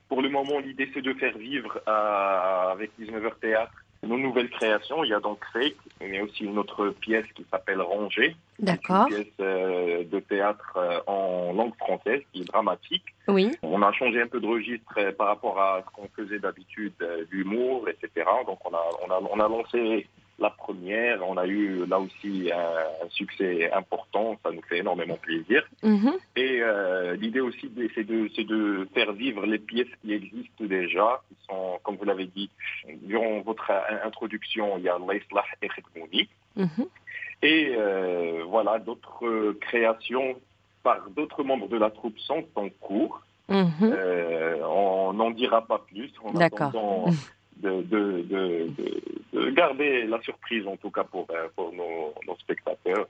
Pour 0.07 0.21
le 0.21 0.29
moment, 0.29 0.59
l'idée 0.59 0.89
c'est 0.93 1.01
de 1.01 1.13
faire 1.13 1.37
vivre 1.37 1.79
à- 1.85 2.69
avec 2.71 2.91
19h 2.99 3.31
Théâtre 3.41 3.73
nos 4.05 4.17
nouvelles 4.17 4.49
créations. 4.49 5.03
Il 5.03 5.09
y 5.09 5.13
a 5.13 5.19
donc 5.19 5.39
Fake, 5.53 5.75
mais 5.99 6.21
aussi 6.21 6.45
une 6.45 6.57
autre 6.57 6.89
pièce 6.89 7.25
qui 7.35 7.45
s'appelle 7.51 7.81
Rangée. 7.81 8.35
D'accord. 8.59 9.07
Une 9.09 9.15
pièce 9.15 9.33
euh, 9.39 10.03
de 10.03 10.19
théâtre 10.19 10.73
euh, 10.77 10.99
en 11.07 11.53
langue 11.53 11.75
française 11.75 12.21
qui 12.31 12.41
est 12.41 12.45
dramatique. 12.45 13.03
Oui. 13.27 13.51
On 13.63 13.81
a 13.81 13.91
changé 13.91 14.21
un 14.21 14.27
peu 14.27 14.39
de 14.39 14.47
registre 14.47 14.93
euh, 14.97 15.11
par 15.11 15.27
rapport 15.27 15.59
à 15.59 15.83
ce 15.85 15.93
qu'on 15.93 16.09
faisait 16.15 16.39
d'habitude, 16.39 16.93
l'humour, 17.29 17.87
etc. 17.89 18.25
Donc 18.45 18.59
on 18.65 18.73
a, 18.73 18.83
on, 19.07 19.11
a, 19.11 19.19
on 19.31 19.39
a 19.39 19.49
lancé 19.49 20.07
la 20.37 20.49
première, 20.49 21.27
on 21.27 21.37
a 21.37 21.45
eu 21.47 21.85
là 21.85 21.99
aussi 21.99 22.51
un, 22.51 23.05
un 23.05 23.09
succès 23.09 23.71
important, 23.71 24.37
ça 24.43 24.51
nous 24.51 24.61
fait 24.63 24.79
énormément 24.79 25.15
plaisir. 25.15 25.63
Mhm. 25.81 26.13
Et 26.35 26.59
euh, 26.61 27.15
l'idée 27.15 27.39
aussi, 27.39 27.71
c'est 27.95 28.03
de, 28.03 28.29
c'est 28.35 28.43
de 28.43 28.87
faire 28.93 29.13
vivre 29.13 29.45
les 29.45 29.59
pièces 29.59 29.87
qui 30.01 30.13
existent 30.13 30.65
déjà, 30.65 31.21
qui 31.29 31.35
sont, 31.47 31.79
comme 31.83 31.95
vous 31.95 32.05
l'avez 32.05 32.25
dit, 32.25 32.49
durant 33.03 33.39
votre 33.41 33.71
euh, 33.71 34.05
introduction, 34.05 34.77
il 34.77 34.83
y 34.83 34.89
a 34.89 34.97
l'Islah 34.97 35.45
et 35.61 35.69
Khidmouni. 35.69 36.27
Mhm. 36.57 36.85
Et 37.41 37.75
euh, 37.77 38.43
voilà, 38.47 38.79
d'autres 38.79 39.53
créations 39.61 40.35
par 40.83 41.09
d'autres 41.11 41.43
membres 41.43 41.67
de 41.67 41.77
la 41.77 41.89
troupe 41.91 42.19
sont 42.19 42.45
en 42.55 42.69
cours. 42.81 43.21
Mhm. 43.47 43.71
Euh, 43.83 44.57
on 44.65 45.13
n'en 45.13 45.29
dira 45.31 45.65
pas 45.65 45.79
plus 45.79 46.11
en 46.23 46.35
attendant 46.35 47.05
de, 47.57 47.81
de, 47.83 48.21
de, 48.23 48.69
de- 48.77 49.01
de 49.33 49.49
garder 49.51 50.05
la 50.07 50.21
surprise, 50.21 50.65
en 50.67 50.75
tout 50.77 50.89
cas 50.91 51.03
pour, 51.03 51.27
euh, 51.31 51.47
pour 51.55 51.71
nos, 51.73 52.13
nos 52.27 52.35
spectateurs. 52.37 53.07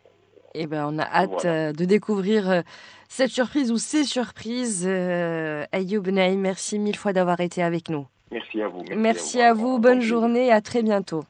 Eh 0.53 0.67
ben, 0.67 0.88
on 0.91 0.97
a 0.99 1.03
hâte 1.03 1.29
Voilà. 1.43 1.69
euh, 1.69 1.73
de 1.73 1.86
découvrir 1.86 2.49
euh, 2.49 2.62
cette 3.10 3.31
surprise 3.31 3.71
ou 3.71 3.77
ces 3.77 4.03
surprises. 4.05 4.88
Ayoub 4.88 6.08
Naïm, 6.12 6.39
merci 6.39 6.79
mille 6.79 6.95
fois 6.95 7.12
d'avoir 7.13 7.39
été 7.41 7.62
avec 7.62 7.89
nous. 7.89 8.05
Merci 8.31 8.62
à 8.62 8.67
vous. 8.69 8.84
Merci 8.95 9.41
à 9.41 9.53
vous, 9.53 9.79
bonne 9.79 10.01
journée, 10.01 10.51
à 10.51 10.62
très 10.62 10.81
bientôt. 10.81 11.23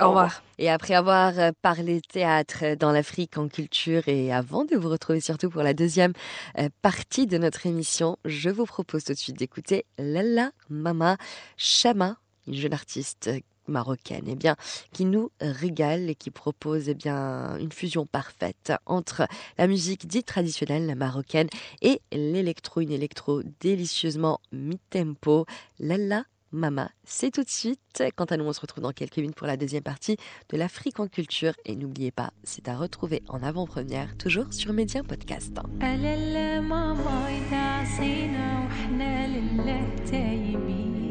Au 0.00 0.08
revoir. 0.08 0.42
Et 0.58 0.68
après 0.68 0.94
avoir 0.94 1.38
euh, 1.38 1.50
parlé 1.62 2.00
théâtre 2.00 2.76
dans 2.78 2.92
l'Afrique 2.92 3.38
en 3.38 3.48
culture 3.48 4.08
et 4.08 4.32
avant 4.32 4.64
de 4.64 4.76
vous 4.76 4.88
retrouver 4.88 5.20
surtout 5.20 5.48
pour 5.48 5.62
la 5.62 5.74
deuxième 5.74 6.12
euh, 6.58 6.68
partie 6.82 7.26
de 7.26 7.38
notre 7.38 7.66
émission, 7.66 8.18
je 8.24 8.50
vous 8.50 8.64
propose 8.64 9.04
tout 9.04 9.12
de 9.12 9.18
suite 9.18 9.38
d'écouter 9.38 9.84
Lalla 9.98 10.50
Mama 10.68 11.16
Chama, 11.56 12.16
une 12.46 12.54
jeune 12.54 12.74
artiste 12.74 13.30
marocaine, 13.68 14.24
eh 14.26 14.34
bien, 14.34 14.56
qui 14.92 15.04
nous 15.04 15.30
régale 15.40 16.10
et 16.10 16.14
qui 16.14 16.30
propose 16.30 16.88
eh 16.88 16.94
bien, 16.94 17.56
une 17.58 17.72
fusion 17.72 18.06
parfaite 18.06 18.72
entre 18.86 19.28
la 19.58 19.66
musique 19.66 20.06
dite 20.06 20.26
traditionnelle 20.26 20.94
marocaine 20.96 21.48
et 21.82 22.00
l'électro, 22.10 22.80
une 22.80 22.92
électro 22.92 23.42
délicieusement 23.60 24.40
mi-tempo. 24.52 25.46
Lalla 25.78 26.24
Mama, 26.51 26.91
c'est 27.03 27.31
tout 27.31 27.43
de 27.43 27.49
suite. 27.49 28.03
Quant 28.15 28.25
à 28.25 28.37
nous, 28.37 28.45
on 28.45 28.53
se 28.53 28.61
retrouve 28.61 28.83
dans 28.83 28.91
quelques 28.91 29.17
minutes 29.17 29.35
pour 29.35 29.47
la 29.47 29.57
deuxième 29.57 29.81
partie 29.81 30.17
de 30.49 30.57
l'Afrique 30.57 30.99
en 30.99 31.07
culture. 31.07 31.53
Et 31.65 31.75
n'oubliez 31.75 32.11
pas, 32.11 32.31
c'est 32.43 32.67
à 32.69 32.77
retrouver 32.77 33.23
en 33.27 33.41
avant-première, 33.41 34.15
toujours 34.17 34.53
sur 34.53 34.71
Média 34.71 35.01
Podcast. 35.01 35.57
ألا 35.81 36.61
ماما 36.61 37.27
إذا 37.27 37.57
عصينا 37.57 38.59
وإحنا 38.65 39.27
لله 39.27 39.95
تايبين 40.11 41.03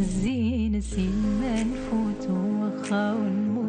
زين 0.00 0.80
زين 0.80 1.40
ما 1.40 1.62
نفوت 1.62 2.30
وخا 2.30 3.12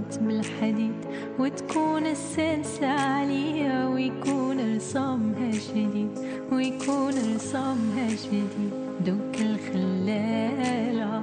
ونموت 0.07 0.23
من 0.23 0.41
الحديد 0.41 0.95
وتكون 1.39 2.07
السنسة 2.07 2.87
عالية 2.87 3.89
ويكون 3.89 4.77
رسامها 4.77 5.53
شديد 5.53 6.11
ويكون 6.53 7.35
رسامها 7.35 8.09
شديد. 8.09 8.71
دوك 9.01 9.41
الخلالة 9.41 11.23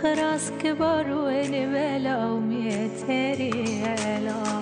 خراس 0.00 0.52
كبر 0.62 1.06
ونبالة 1.12 2.32
ومية 2.32 3.34
ريالة. 3.34 4.60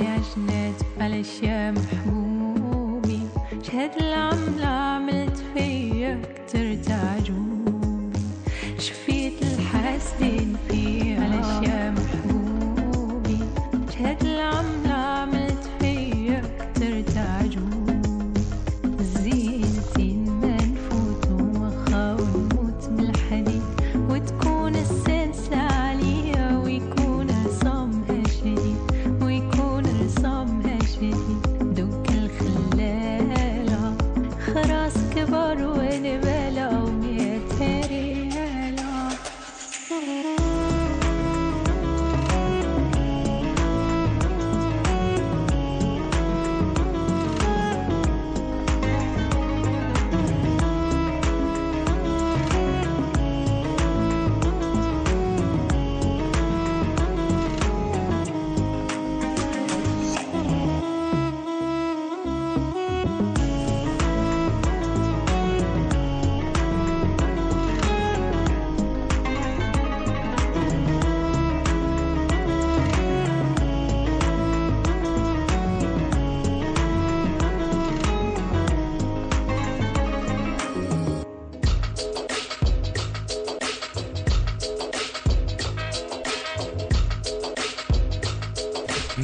علاش 0.00 0.38
نتقبل 0.38 1.24
يا 1.42 1.70
محبوبي. 1.70 3.20
شهاد 3.62 3.90
العملة 4.00 4.66
عملت 4.66 5.44
فيا 5.54 6.22
كتر 6.22 6.74
تعب 6.74 7.19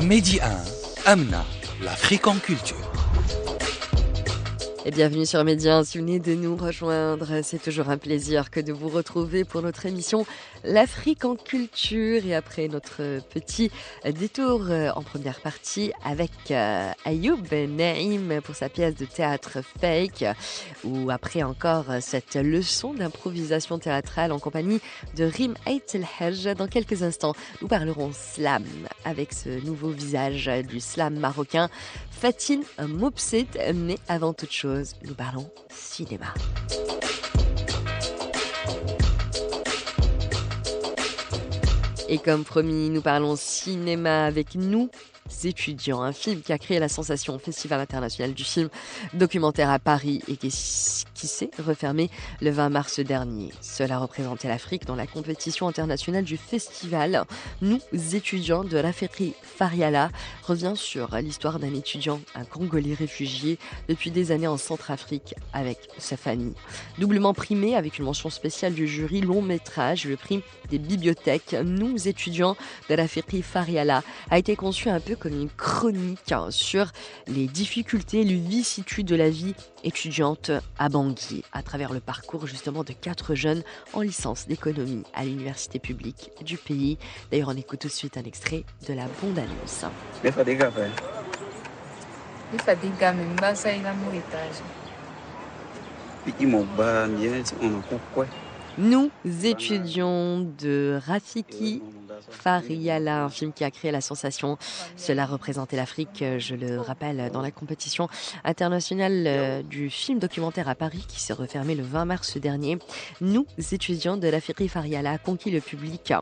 Medi 0.04 0.38
1, 0.40 1.11
Amna, 1.11 1.44
l'Afrique 1.82 2.26
en 2.26 2.37
culture. 2.37 2.76
Et 4.85 4.90
bienvenue 4.90 5.24
sur 5.24 5.42
Média. 5.42 5.82
Si 5.85 5.98
vous 5.98 6.04
venez 6.04 6.20
de 6.20 6.35
nous 6.35 6.54
rejoindre, 6.54 7.40
c'est 7.42 7.62
toujours 7.62 7.88
un 7.88 7.96
plaisir 7.96 8.50
que 8.50 8.61
de 8.61 8.72
vous 8.72 8.88
retrouver 8.88 9.44
pour 9.44 9.62
notre 9.62 9.87
émission 9.87 10.26
L'Afrique 10.66 11.24
en 11.24 11.37
culture. 11.37 12.26
Et 12.26 12.35
après 12.35 12.66
notre 12.68 13.20
petit 13.31 13.70
détour 14.05 14.66
euh, 14.68 14.90
en 14.96 15.02
première 15.02 15.40
partie 15.40 15.92
avec 16.05 16.31
euh, 16.50 16.90
Ayoub 17.05 17.42
Naïm 17.52 18.40
pour 18.42 18.55
sa 18.55 18.68
pièce 18.68 18.96
de 18.96 19.05
théâtre 19.05 19.59
Fake, 19.81 20.24
ou 20.85 21.11
après 21.11 21.42
encore 21.42 21.85
cette 22.00 22.35
leçon 22.35 22.94
d'improvisation 22.94 23.79
théâtrale 23.79 24.33
en 24.33 24.38
compagnie 24.38 24.81
de 25.16 25.24
Rim 25.24 25.55
Hajj. 25.66 26.44
Dans 26.57 26.66
quelques 26.66 27.02
instants, 27.02 27.35
nous 27.62 27.68
parlerons 27.68 28.11
slam 28.12 28.64
avec 29.05 29.33
ce 29.33 29.64
nouveau 29.64 29.90
visage 29.90 30.50
du 30.68 30.81
slam 30.81 31.18
marocain. 31.18 31.68
Fatine 32.11 32.64
Moupset, 32.88 33.46
mais 33.74 33.98
avant 34.09 34.33
toute 34.33 34.52
chose, 34.52 34.94
nous 35.05 35.14
parlons 35.14 35.48
cinéma. 35.70 36.35
Et 42.09 42.19
comme 42.19 42.45
promis, 42.45 42.88
nous 42.90 43.03
parlons 43.03 43.35
cinéma 43.37 44.27
avec 44.27 44.55
nous. 44.55 44.90
étudiants, 45.42 46.03
un 46.03 46.12
film 46.12 46.40
qui 46.40 46.53
a 46.53 46.59
créé 46.59 46.79
la 46.79 46.88
sensation 46.88 47.35
au 47.35 47.38
Festival 47.38 47.81
international 47.81 48.33
du 48.33 48.45
film 48.45 48.69
documentaire 49.12 49.71
à 49.71 49.81
Paris 49.81 50.23
et 50.29 50.37
qui, 50.37 50.51
qui 51.16 51.26
s'est 51.26 51.50
refermé 51.64 52.11
le 52.40 52.50
20 52.50 52.68
mars 52.68 53.00
dernier. 53.00 53.52
Cela 53.61 53.98
représentait 53.98 54.48
l'Afrique 54.48 54.85
dans 54.85 54.94
la 54.94 55.07
compétition 55.07 55.66
internationale 55.66 56.24
du 56.24 56.37
festival. 56.37 57.24
Nous, 57.62 57.81
étudiants 58.12 58.64
de 58.64 58.76
Rafiki 58.76 59.35
Fariala, 59.42 60.11
revient 60.44 60.74
sur 60.76 61.16
l'histoire 61.16 61.59
d'un 61.59 61.74
étudiant, 61.74 62.20
un 62.35 62.44
Congolais 62.44 62.94
réfugié 62.94 63.59
depuis 63.88 64.11
des 64.11 64.31
années 64.31 64.46
en 64.46 64.59
Centrafrique 64.59 65.35
avec 65.52 65.79
sa 65.98 66.16
famille. 66.16 66.55
Doublement 66.98 67.35
primé 67.35 67.74
avec 67.74 67.98
une 67.98 68.05
mention 68.05 68.31
spéciale 68.31 68.74
du 68.74 68.87
jury 68.87 69.22
long 69.22 69.42
métrage, 69.42 70.05
le 70.05 70.16
prix 70.16 70.42
des 70.70 70.79
bibliothèques, 70.79 71.57
Nous, 71.64 72.09
étudiants 72.09 72.57
de 72.90 72.94
Rafiki 72.94 73.42
Fariala, 73.42 74.02
a 74.31 74.38
été 74.38 74.55
conçu 74.55 74.88
un 74.88 75.00
peu 75.00 75.16
comme 75.16 75.33
une 75.33 75.48
chronique 75.48 76.26
sur 76.50 76.92
les 77.26 77.46
difficultés, 77.46 78.24
les 78.24 78.35
vicissitudes 78.35 79.07
de 79.07 79.16
la 79.16 79.31
vie 79.31 79.55
étudiante 79.85 80.50
à 80.79 80.88
Bangui, 81.07 81.45
à 81.53 81.62
travers 81.62 81.92
le 81.92 82.01
parcours 82.01 82.47
justement 82.47 82.83
de 82.83 82.92
quatre 82.92 83.35
jeunes 83.35 83.62
en 83.92 84.01
licence 84.01 84.47
d'économie 84.47 85.05
à 85.14 85.25
l'université 85.25 85.79
publique 85.79 86.31
du 86.45 86.57
pays. 86.57 86.99
D'ailleurs, 87.31 87.51
on 87.51 87.57
écoute 87.57 87.81
tout 87.81 87.88
de 87.88 87.92
suite 87.92 88.16
un 88.16 88.25
extrait 88.25 88.64
de 88.88 88.95
la 88.95 89.05
bande-annonce. 89.23 89.85
Nous 98.79 99.11
étudions 99.45 100.40
de 100.59 101.01
Rafiki 101.07 101.83
Fariala, 102.31 103.24
un 103.24 103.29
film 103.29 103.52
qui 103.52 103.64
a 103.64 103.70
créé 103.70 103.90
la 103.90 104.00
sensation. 104.00 104.59
Cela 104.96 105.26
représentait 105.26 105.76
l'Afrique, 105.76 106.24
je 106.38 106.55
le 106.55 106.81
rappelle, 106.81 107.31
dans 107.33 107.42
la 107.42 107.50
compétition 107.50 108.09
internationale 108.44 109.24
euh, 109.26 109.62
du 109.62 109.90
film 109.90 110.18
documentaire 110.18 110.68
à 110.68 110.74
Paris 110.74 111.05
qui 111.09 111.20
s'est 111.20 111.33
refermée 111.33 111.74
le 111.74 111.83
20 111.83 112.05
mars 112.05 112.37
dernier. 112.37 112.79
Nous, 113.20 113.46
étudiants 113.72 114.16
de 114.16 114.29
l'Afrique 114.29 114.68
Fariala, 114.68 115.12
a 115.12 115.18
conquis 115.18 115.50
le 115.50 115.61
public 115.61 116.12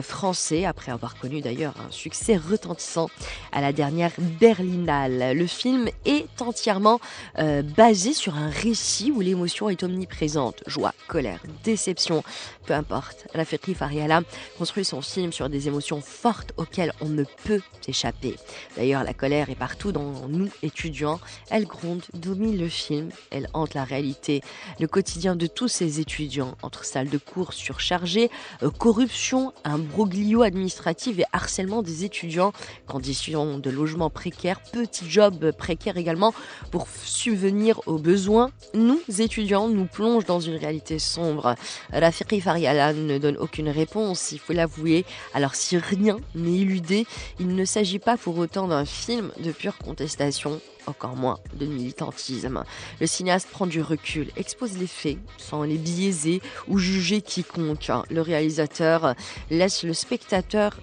français 0.00 0.64
après 0.64 0.92
avoir 0.92 1.18
connu 1.18 1.40
d'ailleurs 1.40 1.74
un 1.86 1.90
succès 1.90 2.36
retentissant 2.36 3.08
à 3.52 3.60
la 3.60 3.72
dernière 3.72 4.12
Berlinale. 4.18 5.36
Le 5.36 5.46
film 5.46 5.88
est 6.04 6.42
entièrement 6.42 7.00
euh, 7.38 7.62
basé 7.62 8.12
sur 8.12 8.36
un 8.36 8.50
récit 8.50 9.10
où 9.10 9.20
l'émotion 9.20 9.68
est 9.68 9.82
omniprésente. 9.82 10.62
Joie, 10.66 10.94
colère, 11.08 11.40
déception, 11.64 12.22
peu 12.70 12.76
importe. 12.76 13.26
L'Afrique 13.34 13.74
Fariala 13.76 14.22
construit 14.56 14.84
son 14.84 15.02
film 15.02 15.32
sur 15.32 15.48
des 15.48 15.66
émotions 15.66 16.00
fortes 16.00 16.52
auxquelles 16.56 16.92
on 17.00 17.08
ne 17.08 17.24
peut 17.42 17.62
s'échapper. 17.80 18.36
D'ailleurs, 18.76 19.02
la 19.02 19.12
colère 19.12 19.50
est 19.50 19.56
partout 19.56 19.90
dans 19.90 20.28
nous, 20.28 20.48
étudiants. 20.62 21.18
Elle 21.50 21.64
gronde, 21.64 22.04
domine 22.14 22.56
le 22.56 22.68
film, 22.68 23.08
elle 23.32 23.48
hante 23.54 23.74
la 23.74 23.82
réalité, 23.82 24.40
le 24.78 24.86
quotidien 24.86 25.34
de 25.34 25.48
tous 25.48 25.66
ces 25.66 25.98
étudiants, 25.98 26.56
entre 26.62 26.84
salles 26.84 27.08
de 27.08 27.18
cours 27.18 27.54
surchargées, 27.54 28.30
euh, 28.62 28.70
corruption, 28.70 29.52
imbroglio 29.64 30.42
administratif 30.42 31.18
et 31.18 31.24
harcèlement 31.32 31.82
des 31.82 32.04
étudiants, 32.04 32.52
conditions 32.86 33.58
de 33.58 33.70
logement 33.70 34.10
précaires, 34.10 34.60
petits 34.62 35.10
jobs 35.10 35.50
précaires 35.50 35.96
également 35.96 36.32
pour 36.70 36.86
subvenir 37.02 37.80
aux 37.86 37.98
besoins. 37.98 38.52
Nous, 38.74 39.00
étudiants, 39.18 39.66
nous 39.66 39.86
plonge 39.86 40.24
dans 40.24 40.38
une 40.38 40.56
réalité 40.56 41.00
sombre. 41.00 41.56
Rafiki 41.92 42.40
Fariala 42.40 42.59
ne 42.60 43.18
donne 43.18 43.36
aucune 43.36 43.68
réponse, 43.68 44.32
il 44.32 44.38
faut 44.38 44.52
l'avouer, 44.52 45.04
alors 45.34 45.54
si 45.54 45.76
rien 45.78 46.18
n'est 46.34 46.60
éludé, 46.60 47.06
il 47.38 47.54
ne 47.54 47.64
s'agit 47.64 47.98
pas 47.98 48.16
pour 48.16 48.38
autant 48.38 48.68
d'un 48.68 48.84
film 48.84 49.32
de 49.42 49.52
pure 49.52 49.78
contestation, 49.78 50.60
encore 50.86 51.16
moins 51.16 51.38
de 51.54 51.66
militantisme. 51.66 52.64
Le 53.00 53.06
cinéaste 53.06 53.48
prend 53.50 53.66
du 53.66 53.82
recul, 53.82 54.30
expose 54.36 54.78
les 54.78 54.86
faits 54.86 55.18
sans 55.38 55.62
les 55.62 55.78
biaiser 55.78 56.40
ou 56.68 56.78
juger 56.78 57.22
quiconque. 57.22 57.90
Le 58.10 58.20
réalisateur 58.20 59.14
laisse 59.50 59.82
le 59.82 59.94
spectateur 59.94 60.78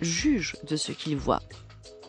juge 0.00 0.56
de 0.68 0.76
ce 0.76 0.92
qu'il 0.92 1.16
voit 1.16 1.42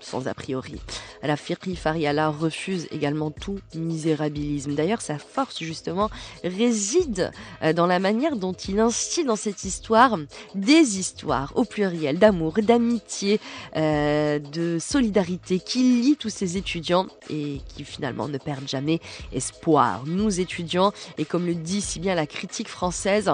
sans 0.03 0.27
a 0.27 0.33
priori. 0.33 0.79
La 1.21 1.37
Firki 1.37 1.75
Fariala 1.75 2.29
refuse 2.29 2.87
également 2.91 3.31
tout 3.31 3.59
misérabilisme. 3.75 4.75
D'ailleurs, 4.75 5.01
sa 5.01 5.17
force 5.17 5.63
justement 5.63 6.09
réside 6.43 7.31
euh, 7.63 7.73
dans 7.73 7.87
la 7.87 7.99
manière 7.99 8.35
dont 8.35 8.53
il 8.53 8.79
instille 8.79 9.23
dans 9.23 9.35
cette 9.35 9.63
histoire 9.63 10.17
des 10.53 10.99
histoires 10.99 11.53
au 11.55 11.63
pluriel 11.63 12.19
d'amour, 12.19 12.53
d'amitié, 12.61 13.39
euh, 13.75 14.39
de 14.39 14.77
solidarité 14.79 15.59
qui 15.59 16.01
lient 16.01 16.17
tous 16.17 16.29
ces 16.29 16.57
étudiants 16.57 17.07
et 17.29 17.61
qui 17.67 17.83
finalement 17.83 18.27
ne 18.27 18.37
perdent 18.37 18.67
jamais 18.67 18.99
espoir. 19.31 20.03
Nous 20.05 20.39
étudiants, 20.39 20.91
et 21.17 21.25
comme 21.25 21.45
le 21.45 21.55
dit 21.55 21.81
si 21.81 21.99
bien 21.99 22.15
la 22.15 22.27
critique 22.27 22.67
française, 22.67 23.31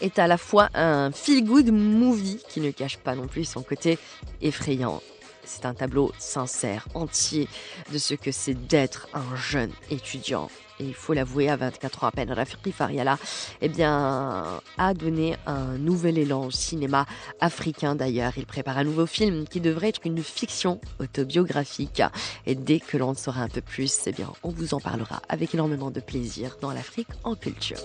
est 0.00 0.18
à 0.18 0.26
la 0.26 0.38
fois 0.38 0.68
un 0.74 1.10
feel-good 1.10 1.70
movie 1.70 2.38
qui 2.48 2.60
ne 2.60 2.70
cache 2.70 2.98
pas 2.98 3.14
non 3.14 3.26
plus 3.26 3.44
son 3.44 3.62
côté 3.62 3.98
effrayant 4.42 5.00
c'est 5.46 5.66
un 5.66 5.74
tableau 5.74 6.12
sincère, 6.18 6.86
entier 6.94 7.48
de 7.92 7.98
ce 7.98 8.14
que 8.14 8.32
c'est 8.32 8.54
d'être 8.54 9.08
un 9.14 9.36
jeune 9.36 9.72
étudiant. 9.90 10.48
Et 10.78 10.84
il 10.84 10.94
faut 10.94 11.14
l'avouer, 11.14 11.48
à 11.48 11.56
24 11.56 12.04
ans 12.04 12.08
à 12.08 12.10
peine, 12.10 12.30
Rafiki 12.32 12.70
Fariala 12.70 13.18
eh 13.62 13.68
bien, 13.68 14.60
a 14.76 14.94
donné 14.94 15.36
un 15.46 15.78
nouvel 15.78 16.18
élan 16.18 16.46
au 16.46 16.50
cinéma 16.50 17.06
africain 17.40 17.94
d'ailleurs. 17.94 18.32
Il 18.36 18.46
prépare 18.46 18.78
un 18.78 18.84
nouveau 18.84 19.06
film 19.06 19.46
qui 19.48 19.60
devrait 19.60 19.88
être 19.88 20.00
une 20.04 20.22
fiction 20.22 20.80
autobiographique. 21.00 22.02
Et 22.44 22.54
dès 22.54 22.80
que 22.80 22.96
l'on 22.96 23.10
en 23.10 23.14
saura 23.14 23.42
un 23.42 23.48
peu 23.48 23.62
plus, 23.62 24.00
eh 24.06 24.12
bien, 24.12 24.30
on 24.42 24.50
vous 24.50 24.74
en 24.74 24.80
parlera 24.80 25.22
avec 25.28 25.54
énormément 25.54 25.90
de 25.90 26.00
plaisir 26.00 26.58
dans 26.60 26.72
l'Afrique 26.72 27.08
en 27.24 27.34
culture. 27.34 27.78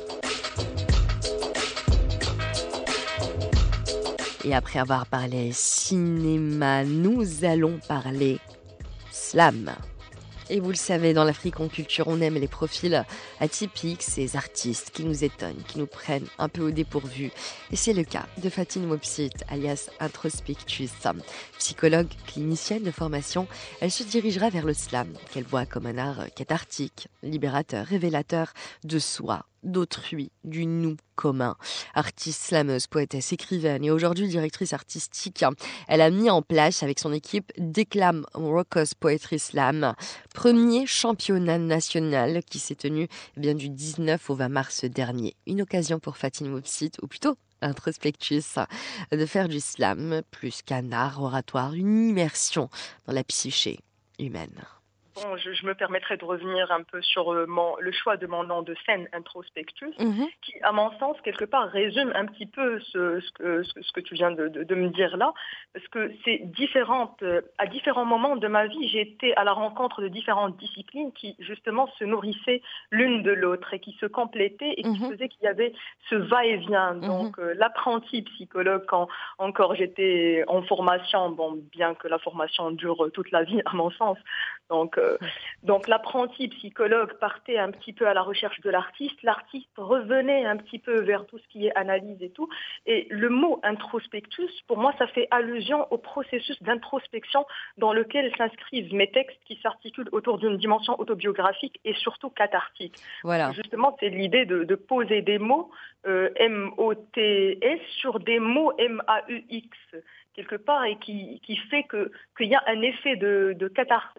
Et 4.44 4.56
après 4.56 4.80
avoir 4.80 5.06
parlé 5.06 5.52
cinéma, 5.52 6.84
nous 6.84 7.46
allons 7.46 7.80
parler 7.88 8.40
slam. 9.12 9.72
Et 10.50 10.60
vous 10.60 10.70
le 10.70 10.76
savez, 10.76 11.14
dans 11.14 11.24
l'Afrique 11.24 11.60
en 11.60 11.70
culture, 11.70 12.08
on 12.08 12.20
aime 12.20 12.34
les 12.34 12.48
profils 12.48 13.06
atypiques, 13.40 14.02
ces 14.02 14.36
artistes 14.36 14.90
qui 14.92 15.06
nous 15.06 15.24
étonnent, 15.24 15.62
qui 15.68 15.80
nous 15.80 15.86
prennent 15.86 16.28
un 16.40 16.50
peu 16.50 16.62
au 16.62 16.72
dépourvu. 16.72 17.32
Et 17.72 17.76
c'est 17.76 17.94
le 17.94 18.04
cas 18.04 18.26
de 18.44 18.50
Fatine 18.50 18.86
Mopsit, 18.86 19.32
alias 19.48 19.90
Introspectus. 20.00 20.92
Psychologue 21.58 22.10
clinicienne 22.28 22.84
de 22.84 22.92
formation, 22.92 23.48
elle 23.80 23.92
se 23.92 24.04
dirigera 24.04 24.50
vers 24.50 24.66
le 24.66 24.74
slam, 24.74 25.08
qu'elle 25.32 25.46
voit 25.46 25.66
comme 25.66 25.86
un 25.86 25.98
art 25.98 26.26
cathartique, 26.36 27.08
libérateur, 27.24 27.86
révélateur 27.86 28.52
de 28.84 29.00
soi, 29.00 29.46
d'autrui, 29.64 30.32
du 30.44 30.66
nous 30.66 30.98
commun. 31.16 31.56
Artiste 31.94 32.42
slameuse, 32.42 32.88
poétesse, 32.88 33.32
écrivaine 33.34 33.84
et 33.84 33.92
aujourd'hui 33.92 34.28
directrice 34.28 34.74
artistique, 34.74 35.46
elle 35.88 36.02
a 36.02 36.10
mis 36.10 36.30
en 36.30 36.42
place 36.42 36.84
avec 36.84 37.00
son 37.00 37.14
équipe 37.14 37.52
Déclame 37.58 38.26
Rocos 38.34 38.96
Poetry 39.00 39.40
Slam, 39.40 39.94
premier 40.34 40.86
championnat 40.86 41.58
national 41.58 42.42
qui 42.44 42.60
s'est 42.60 42.76
tenu 42.76 43.08
eh 43.38 43.40
bien 43.40 43.54
du 43.54 43.70
19 43.70 44.30
au 44.30 44.36
20 44.36 44.50
mars 44.50 44.86
dernier. 44.86 45.36
Une 45.46 45.62
occasion 45.62 46.00
pour 46.00 46.18
Fatine 46.18 46.50
Moupsit, 46.50 46.92
ou 47.02 47.08
plutôt 47.08 47.38
introspectus, 47.62 48.58
de 49.12 49.26
faire 49.26 49.48
du 49.48 49.60
slam 49.60 50.22
plus 50.32 50.62
qu'un 50.64 50.92
art 50.92 51.22
oratoire, 51.22 51.74
une 51.74 52.10
immersion 52.10 52.70
dans 53.06 53.14
la 53.14 53.24
psyché 53.24 53.80
humaine. 54.20 54.66
Bon, 55.14 55.36
je, 55.36 55.52
je, 55.52 55.66
me 55.66 55.74
permettrai 55.76 56.16
de 56.16 56.24
revenir 56.24 56.72
un 56.72 56.84
peu 56.84 57.02
sur 57.02 57.34
euh, 57.34 57.46
mon, 57.46 57.76
le 57.80 57.92
choix 57.92 58.16
de 58.16 58.28
mon 58.28 58.46
nom 58.46 58.62
de 58.62 58.74
scène, 58.86 59.10
Introspectus, 59.12 59.94
Mhm. 60.00 60.30
qui, 60.42 60.54
à 60.64 60.72
mon 60.72 60.90
sens, 61.00 61.18
quelque 61.22 61.44
part, 61.44 61.68
résume 61.70 62.14
un 62.16 62.26
petit 62.28 62.46
peu 62.46 62.80
ce, 62.80 63.20
ce, 63.20 63.32
que, 63.34 63.64
ce, 63.64 63.82
ce 63.82 63.92
que 63.92 64.00
tu 64.00 64.14
viens 64.16 64.32
de, 64.32 64.48
de, 64.48 64.64
de 64.64 64.76
me 64.76 64.88
dire 64.88 65.18
là, 65.18 65.34
parce 65.74 65.86
que 65.90 66.14
c'est 66.24 66.40
différentes, 66.46 67.22
euh, 67.24 67.42
à 67.58 67.68
différents 67.68 68.06
moments 68.06 68.38
de 68.38 68.48
ma 68.48 68.68
vie, 68.68 68.88
j'ai 68.88 69.02
été 69.02 69.36
à 69.36 69.44
la 69.44 69.52
rencontre 69.52 70.02
de 70.02 70.08
différentes 70.08 70.56
disciplines 70.56 71.12
qui, 71.12 71.36
justement, 71.40 71.88
se 72.00 72.06
nourrissaient 72.06 72.62
l'une 72.92 73.22
de 73.22 73.32
l'autre 73.32 73.74
et 73.74 73.80
qui 73.80 73.92
se 74.00 74.06
complétaient 74.06 74.76
et 74.78 74.84
qui 74.84 74.90
Mhm. 75.02 75.10
faisaient 75.12 75.28
qu'il 75.28 75.44
y 75.44 75.48
avait 75.48 75.74
ce 76.10 76.16
va-et-vient. 76.16 76.96
Donc, 76.96 77.38
euh, 77.38 77.54
l'apprenti 77.58 78.22
psychologue, 78.22 78.86
quand 78.88 79.10
encore 79.40 79.76
j'étais 79.76 80.46
en 80.48 80.62
formation, 80.64 81.32
bon, 81.32 81.60
bien 81.74 81.96
que 81.96 82.08
la 82.08 82.18
formation 82.18 82.72
dure 82.72 83.10
toute 83.14 83.30
la 83.32 83.44
vie, 83.44 83.62
à 83.66 83.74
mon 83.74 83.92
sens, 83.92 84.18
donc, 84.70 84.98
euh, 85.02 85.18
donc 85.64 85.88
l'apprenti 85.88 86.48
psychologue 86.50 87.14
partait 87.20 87.58
un 87.58 87.72
petit 87.72 87.94
peu 87.94 88.08
à 88.08 88.14
la 88.14 88.22
recherche 88.22 88.60
de 88.62 88.70
l'artiste, 88.70 89.22
l'artiste 89.24 89.70
revenait 89.78 90.46
un 90.46 90.58
petit 90.58 90.80
peu 90.80 91.02
vers 91.02 91.26
tout 91.26 91.38
ce 91.38 91.48
qui 91.48 91.68
est 91.68 91.76
analyse 91.76 92.22
et 92.22 92.30
tout. 92.30 92.50
Et 92.86 93.08
le 93.10 93.30
mot 93.30 93.60
introspectus, 93.64 94.52
pour 94.68 94.78
moi, 94.78 94.94
ça 94.98 95.08
fait 95.08 95.28
allusion 95.32 95.88
au 95.92 95.98
processus 95.98 96.62
d'introspection 96.64 97.46
dans 97.78 97.94
lequel 97.94 98.32
s'inscrivent 98.38 98.94
mes 98.94 99.10
textes 99.12 99.40
qui 99.46 99.60
s'articulent 99.62 100.10
autour 100.12 100.38
d'une 100.38 100.58
dimension 100.58 101.00
autobiographique 101.00 101.80
et 101.86 101.94
surtout 101.94 102.30
cathartique. 102.30 102.96
Voilà. 103.24 103.52
Justement, 103.52 103.96
c'est 104.00 104.10
l'idée 104.10 104.46
de, 104.46 104.64
de 104.64 104.76
poser 104.76 105.22
des 105.22 105.40
mots 105.40 105.72
euh, 106.08 106.30
M-O-T-S 106.36 107.80
sur 108.00 108.20
des 108.20 108.40
mots 108.40 108.74
M-A-U-X 108.78 109.78
quelque 110.34 110.56
part 110.56 110.86
et 110.86 110.98
qui, 110.98 111.40
qui 111.42 111.58
fait 111.58 111.84
que 111.84 112.12
qu'il 112.38 112.48
y 112.48 112.56
a 112.56 112.64
un 112.68 112.82
effet 112.82 113.16
de, 113.16 113.54
de 113.58 113.68
cathar, 113.68 114.14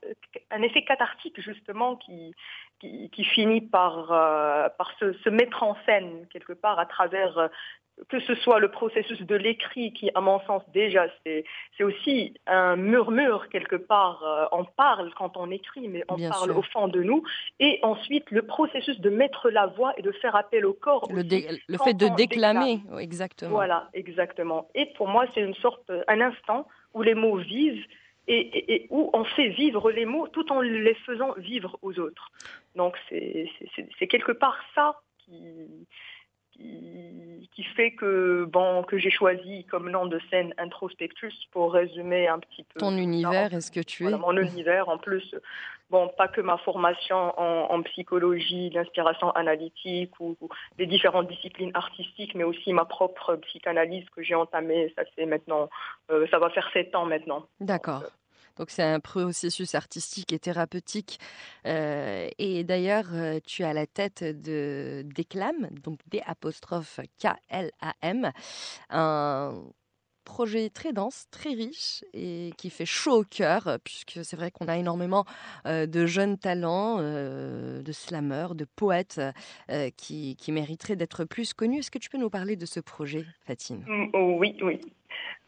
un 0.50 0.62
effet 0.62 0.84
cathartique 0.84 1.40
justement 1.40 1.96
qui 1.96 2.34
qui, 2.80 3.10
qui 3.10 3.24
finit 3.24 3.60
par 3.60 4.12
euh, 4.12 4.68
par 4.76 4.92
se, 4.98 5.12
se, 5.12 5.28
mettre 5.28 5.62
en 5.62 5.76
scène 5.86 6.26
quelque 6.28 6.52
part 6.52 6.78
à 6.78 6.86
travers 6.86 7.38
euh, 7.38 7.48
que 8.08 8.20
ce 8.20 8.34
soit 8.36 8.58
le 8.60 8.70
processus 8.70 9.20
de 9.22 9.34
l'écrit 9.34 9.92
qui, 9.92 10.10
à 10.14 10.20
mon 10.20 10.40
sens, 10.40 10.62
déjà, 10.72 11.06
c'est, 11.24 11.44
aussi 11.82 12.34
un 12.46 12.76
murmure 12.76 13.48
quelque 13.48 13.76
part. 13.76 14.22
Euh, 14.24 14.46
on 14.52 14.64
parle 14.64 15.12
quand 15.14 15.36
on 15.36 15.50
écrit, 15.50 15.88
mais 15.88 16.04
on 16.08 16.14
Bien 16.14 16.30
parle 16.30 16.50
sûr. 16.50 16.58
au 16.58 16.62
fond 16.62 16.88
de 16.88 17.02
nous. 17.02 17.22
Et 17.60 17.80
ensuite, 17.82 18.30
le 18.30 18.42
processus 18.42 19.00
de 19.00 19.10
mettre 19.10 19.50
la 19.50 19.66
voix 19.66 19.92
et 19.96 20.02
de 20.02 20.12
faire 20.12 20.36
appel 20.36 20.64
au 20.64 20.72
corps. 20.74 21.08
Le, 21.10 21.20
aussi, 21.22 21.84
fait 21.84 21.94
de 21.94 22.08
déclamer, 22.16 22.76
déclame. 22.76 22.98
exactement. 23.00 23.50
Voilà, 23.50 23.88
exactement. 23.94 24.68
Et 24.74 24.86
pour 24.96 25.08
moi, 25.08 25.24
c'est 25.34 25.40
une 25.40 25.54
sorte, 25.56 25.90
un 26.08 26.20
instant 26.20 26.66
où 26.94 27.02
les 27.02 27.14
mots 27.14 27.36
vivent 27.36 27.84
et, 28.28 28.38
et- 28.38 28.74
et 28.74 28.86
où 28.90 29.10
on 29.12 29.24
fait 29.24 29.48
vivre 29.48 29.90
les 29.90 30.04
mots 30.04 30.28
tout 30.28 30.52
en 30.52 30.60
les 30.60 30.94
faisant 30.94 31.32
vivre 31.38 31.78
aux 31.82 31.98
autres. 31.98 32.30
Donc 32.76 32.96
c'est 33.08 34.06
quelque 34.08 34.32
part 34.32 34.58
ça 34.74 35.00
qui, 35.18 35.40
qui, 36.52 37.48
qui 37.54 37.62
fait 37.64 37.92
que 37.92 38.44
bon 38.44 38.82
que 38.82 38.98
j'ai 38.98 39.10
choisi 39.10 39.64
comme 39.64 39.90
nom 39.90 40.06
de 40.06 40.20
scène 40.30 40.54
Introspectus 40.58 41.34
pour 41.50 41.72
résumer 41.72 42.28
un 42.28 42.38
petit 42.38 42.64
peu 42.64 42.80
Ton 42.80 42.96
univers, 42.96 43.52
est-ce 43.54 43.70
que 43.70 43.80
tu 43.80 44.04
Voilà, 44.04 44.16
es 44.16 44.20
mon 44.20 44.36
univers. 44.36 44.88
En 44.88 44.98
plus 44.98 45.34
bon 45.90 46.08
pas 46.16 46.28
que 46.28 46.40
ma 46.40 46.56
formation 46.58 47.38
en, 47.38 47.70
en 47.70 47.82
psychologie 47.82 48.70
d'inspiration 48.70 49.30
analytique 49.32 50.12
ou, 50.20 50.36
ou 50.40 50.48
des 50.78 50.86
différentes 50.86 51.28
disciplines 51.28 51.70
artistiques 51.74 52.34
mais 52.34 52.44
aussi 52.44 52.72
ma 52.72 52.84
propre 52.86 53.36
psychanalyse 53.36 54.08
que 54.16 54.22
j'ai 54.22 54.34
entamée 54.34 54.92
ça 54.96 55.02
c'est 55.14 55.26
maintenant 55.26 55.68
euh, 56.10 56.26
ça 56.30 56.38
va 56.38 56.48
faire 56.50 56.68
sept 56.72 56.94
ans 56.94 57.04
maintenant. 57.04 57.46
D'accord. 57.60 58.02
Donc 58.56 58.70
c'est 58.70 58.82
un 58.82 59.00
processus 59.00 59.74
artistique 59.74 60.32
et 60.32 60.38
thérapeutique. 60.38 61.18
Euh, 61.66 62.28
et 62.38 62.64
d'ailleurs, 62.64 63.08
euh, 63.12 63.38
tu 63.44 63.64
à 63.64 63.72
la 63.72 63.86
tête 63.86 64.22
de 64.22 65.02
Déclame, 65.14 65.68
donc 65.82 66.00
D 66.08 66.22
apostrophe 66.26 67.00
K-L-A-M, 67.20 68.32
un 68.90 69.62
projet 70.24 70.70
très 70.70 70.92
dense, 70.92 71.26
très 71.32 71.50
riche 71.50 72.04
et 72.14 72.52
qui 72.56 72.70
fait 72.70 72.86
chaud 72.86 73.20
au 73.20 73.24
cœur, 73.24 73.78
puisque 73.82 74.24
c'est 74.24 74.36
vrai 74.36 74.52
qu'on 74.52 74.68
a 74.68 74.76
énormément 74.76 75.24
euh, 75.66 75.86
de 75.86 76.06
jeunes 76.06 76.38
talents, 76.38 76.98
de 76.98 77.92
slameurs, 77.92 78.54
de 78.54 78.64
poètes 78.64 79.20
qui, 79.96 80.36
qui 80.36 80.52
mériteraient 80.52 80.96
d'être 80.96 81.24
plus 81.24 81.54
connus. 81.54 81.80
Est-ce 81.80 81.90
que 81.90 81.98
tu 81.98 82.08
peux 82.08 82.18
nous 82.18 82.30
parler 82.30 82.54
de 82.54 82.66
ce 82.66 82.78
projet, 82.78 83.26
Fatine? 83.44 83.84
Mm, 83.88 84.10
oh, 84.12 84.36
oui 84.38 84.56
oui 84.62 84.80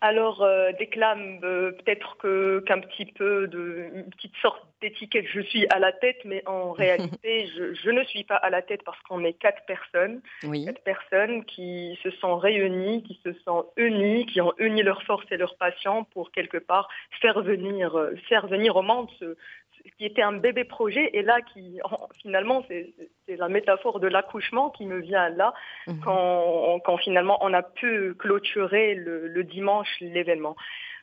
alors 0.01 0.43
euh, 0.43 0.73
déclame 0.79 1.41
euh, 1.45 1.73
peut-être 1.73 2.17
que 2.19 2.61
qu'un 2.67 2.81
petit 2.81 3.07
peu 3.07 3.47
de 3.49 3.89
une 3.95 4.11
petite 4.11 4.37
sorte 4.43 4.63
d'étiquette 4.83 5.25
je 5.33 5.41
suis 5.41 5.67
à 5.69 5.79
la 5.79 5.93
tête 5.93 6.19
mais 6.27 6.43
en 6.47 6.73
réalité 6.83 7.47
je, 7.57 7.73
je 7.73 7.91
ne 7.91 8.05
suis 8.05 8.25
pas 8.25 8.37
à 8.37 8.51
la 8.51 8.61
tête 8.61 8.83
parce 8.85 9.01
qu'on 9.03 9.25
est 9.25 9.33
quatre 9.33 9.65
personnes. 9.67 10.21
Oui, 10.43 10.67
quatre 10.67 10.83
personnes 10.83 11.45
qui 11.45 11.99
se 12.03 12.11
sont 12.11 12.37
réunies, 12.37 13.03
qui 13.03 13.19
se 13.25 13.33
sont 13.45 13.67
unies, 13.77 14.27
qui 14.27 14.41
ont 14.41 14.53
uni 14.59 14.83
leurs 14.83 15.03
forces 15.05 15.27
et 15.31 15.37
leurs 15.37 15.57
passions 15.57 16.05
pour 16.05 16.33
quelque 16.33 16.59
part 16.59 16.89
faire 17.23 17.41
venir, 17.41 17.97
euh, 17.97 18.15
faire 18.29 18.47
venir 18.47 18.77
au 18.77 18.83
monde 18.83 19.09
ce 19.19 19.37
qui 19.99 20.05
était 20.07 20.23
un 20.23 20.33
bébé 20.33 20.65
projet 20.65 21.11
et 21.13 21.23
là 21.23 21.41
qui 21.43 21.79
en- 21.85 22.09
finalement 22.21 22.65
c'est 22.69 22.95
la 23.29 23.49
métaphore 23.49 24.01
de 24.01 24.09
l'accouchement 24.09 24.71
qui 24.71 24.87
me 24.87 24.99
vient 24.99 25.29
là 25.29 25.53
Mhm. 25.87 26.01
quand, 26.05 26.81
quand 26.85 26.97
finalement 26.99 27.39
on 27.43 27.53
a 27.53 27.63
pu 27.63 28.15
clôturer 28.19 28.95
le, 28.95 29.29
le 29.29 29.45
dimanche 29.45 29.89
l'événement. 30.01 30.57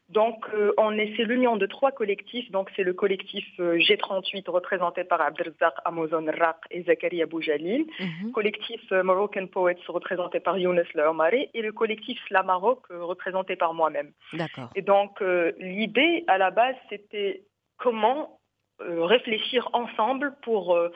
Donc, 0.10 0.44
euh, 0.54 0.74
on 0.78 0.98
est, 0.98 1.14
c'est 1.16 1.24
l'union 1.24 1.56
de 1.56 1.66
trois 1.66 1.94
collectifs. 1.94 2.52
Donc, 2.52 2.70
c'est 2.76 2.84
le 2.84 2.94
collectif 2.94 3.46
euh, 3.62 3.78
G38 3.78 4.50
représenté 4.50 5.06
par 5.06 5.22
Abdelzak 5.22 5.74
Amazon 5.86 6.26
Raq 6.26 6.58
et 6.70 6.84
Zakaria 6.84 7.26
Boujalil 7.28 7.86
Mhm. 7.98 8.32
collectif 8.34 8.82
euh, 8.92 9.04
Moroccan 9.04 9.48
Poets 9.48 9.78
représenté 9.88 10.42
par 10.42 10.58
Younes 10.58 10.84
Le 10.96 11.04
Omari 11.04 11.50
et 11.54 11.62
le 11.62 11.72
collectif 11.72 12.20
La 12.30 12.44
Maroc 12.44 12.80
euh, 12.92 13.02
représenté 13.06 13.56
par 13.56 13.74
moi-même. 13.74 14.12
d'accord. 14.34 14.70
Et 14.76 14.82
donc 14.82 15.22
euh, 15.22 15.54
l'idée 15.60 16.26
à 16.28 16.38
la 16.38 16.52
base 16.52 16.76
c'était 16.90 17.44
comment 17.78 18.41
réfléchir 18.88 19.70
ensemble 19.74 20.36
pour 20.42 20.76
euh, 20.76 20.90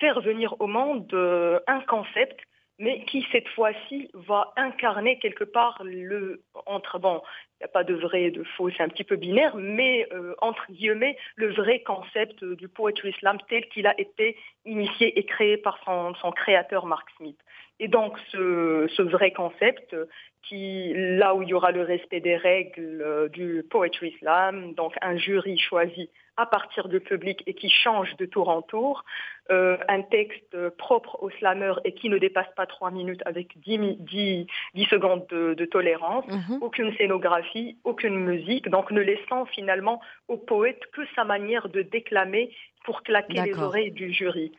faire 0.00 0.20
venir 0.20 0.54
au 0.60 0.66
monde 0.66 1.08
euh, 1.12 1.60
un 1.66 1.80
concept 1.80 2.40
mais 2.78 3.04
qui 3.04 3.26
cette 3.32 3.48
fois-ci 3.48 4.10
va 4.12 4.52
incarner 4.56 5.18
quelque 5.18 5.44
part 5.44 5.82
le 5.82 6.42
entre 6.66 6.98
bon 6.98 7.22
il 7.52 7.62
n'y 7.62 7.64
a 7.64 7.68
pas 7.68 7.84
de 7.84 7.94
vrai 7.94 8.24
et 8.24 8.30
de 8.30 8.42
faux 8.42 8.68
c'est 8.70 8.82
un 8.82 8.88
petit 8.88 9.04
peu 9.04 9.16
binaire 9.16 9.56
mais 9.56 10.06
euh, 10.12 10.34
entre 10.42 10.70
guillemets 10.70 11.16
le 11.36 11.52
vrai 11.54 11.80
concept 11.80 12.42
euh, 12.42 12.54
du 12.54 12.68
poetry 12.68 13.12
slam 13.14 13.38
tel 13.48 13.66
qu'il 13.68 13.86
a 13.86 13.98
été 13.98 14.36
initié 14.66 15.18
et 15.18 15.24
créé 15.24 15.56
par 15.56 15.78
son, 15.84 16.32
créateur 16.32 16.86
Mark 16.86 17.08
Smith. 17.16 17.38
Et 17.78 17.88
donc 17.88 18.18
ce, 18.30 19.02
vrai 19.02 19.30
concept 19.32 19.94
euh, 19.94 20.06
là 20.52 21.34
où 21.34 21.42
il 21.42 21.48
y 21.48 21.54
aura 21.54 21.72
le 21.72 21.82
respect 21.82 22.20
des 22.20 22.36
règles 22.36 23.02
euh, 23.02 23.28
du 23.28 23.64
poetry 23.70 24.14
slam 24.18 24.74
donc 24.74 24.94
un 25.00 25.16
jury 25.16 25.58
choisi 25.58 26.10
à 26.36 26.46
partir 26.46 26.88
du 26.88 27.00
public 27.00 27.42
et 27.46 27.54
qui 27.54 27.70
change 27.70 28.14
de 28.16 28.26
tour 28.26 28.48
en 28.48 28.62
tour 28.62 29.04
euh, 29.50 29.76
un 29.88 30.02
texte 30.02 30.56
propre 30.76 31.18
aux 31.22 31.30
slameurs 31.30 31.80
et 31.84 31.92
qui 31.92 32.08
ne 32.08 32.18
dépasse 32.18 32.52
pas 32.56 32.66
trois 32.66 32.90
minutes 32.90 33.22
avec 33.24 33.58
10, 33.60 33.78
mi- 33.78 33.96
10, 34.00 34.46
10 34.74 34.84
secondes 34.86 35.26
de, 35.30 35.54
de 35.54 35.64
tolérance, 35.64 36.26
Mhm. 36.26 36.58
aucune 36.60 36.94
scénographie, 36.96 37.76
aucune 37.84 38.16
musique, 38.18 38.68
donc 38.68 38.90
ne 38.90 39.00
laissant 39.00 39.46
finalement 39.46 40.00
au 40.28 40.36
poète 40.36 40.80
que 40.92 41.02
sa 41.14 41.24
manière 41.24 41.68
de 41.68 41.82
déclamer 41.82 42.50
pour 42.84 43.02
claquer 43.02 43.38
les 43.46 43.52
oreilles 43.64 43.90
du 43.92 44.12
jury. 44.12 44.52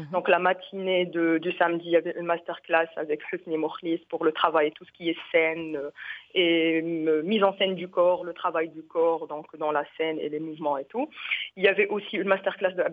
Mhm. 0.00 0.10
Donc 0.12 0.28
la 0.28 0.38
matinée 0.38 1.06
de, 1.06 1.38
du 1.38 1.52
samedi, 1.52 1.86
il 1.86 1.92
y 1.92 1.96
avait 1.96 2.14
une 2.18 2.26
masterclass 2.26 2.88
avec 2.96 3.20
Husni 3.32 3.56
Mokhlis 3.56 4.04
pour 4.08 4.24
le 4.24 4.32
travail, 4.32 4.72
tout 4.72 4.84
ce 4.84 4.92
qui 4.92 5.10
est 5.10 5.16
scène 5.30 5.76
euh, 5.76 5.90
et 6.34 6.80
euh, 6.82 7.22
mise 7.22 7.42
en 7.42 7.56
scène 7.56 7.74
du 7.74 7.88
corps, 7.88 8.24
le 8.24 8.32
travail 8.32 8.68
du 8.68 8.82
corps, 8.82 9.26
donc 9.26 9.54
dans 9.56 9.72
la 9.72 9.84
scène 9.96 10.18
et 10.20 10.28
les 10.28 10.40
mouvements 10.40 10.78
et 10.78 10.84
tout. 10.84 11.08
Il 11.56 11.64
y 11.64 11.68
avait 11.68 11.88
aussi 11.88 12.16
une 12.16 12.28
masterclass 12.28 12.72
de 12.74 12.84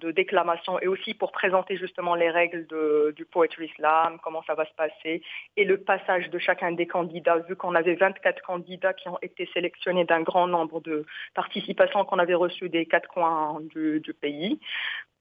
de 0.00 0.10
déclamation 0.10 0.80
et 0.80 0.86
aussi 0.86 1.14
pour 1.14 1.32
présenter 1.32 1.76
justement 1.76 2.14
les 2.14 2.30
règles 2.30 2.66
de, 2.66 3.12
du 3.16 3.24
poetry 3.24 3.68
slam, 3.76 4.18
comment 4.22 4.42
ça 4.46 4.54
va 4.54 4.64
se 4.64 4.74
passer 4.74 5.22
et 5.56 5.64
le 5.64 5.78
passage 5.78 6.30
de 6.30 6.38
chacun 6.38 6.72
des 6.72 6.86
candidats, 6.86 7.38
vu 7.38 7.56
qu'on 7.56 7.74
avait 7.74 7.94
24 7.94 8.42
candidats 8.42 8.92
qui 8.92 9.08
ont 9.08 9.18
été 9.22 9.48
sélectionnés 9.52 10.04
d'un 10.04 10.22
grand 10.22 10.46
nombre 10.46 10.80
de 10.80 11.04
participations 11.34 12.04
qu'on 12.04 12.18
avait 12.18 12.34
reçues 12.34 12.68
des 12.68 12.86
quatre 12.86 13.08
coins 13.08 13.58
du 13.74 14.14
pays. 14.20 14.58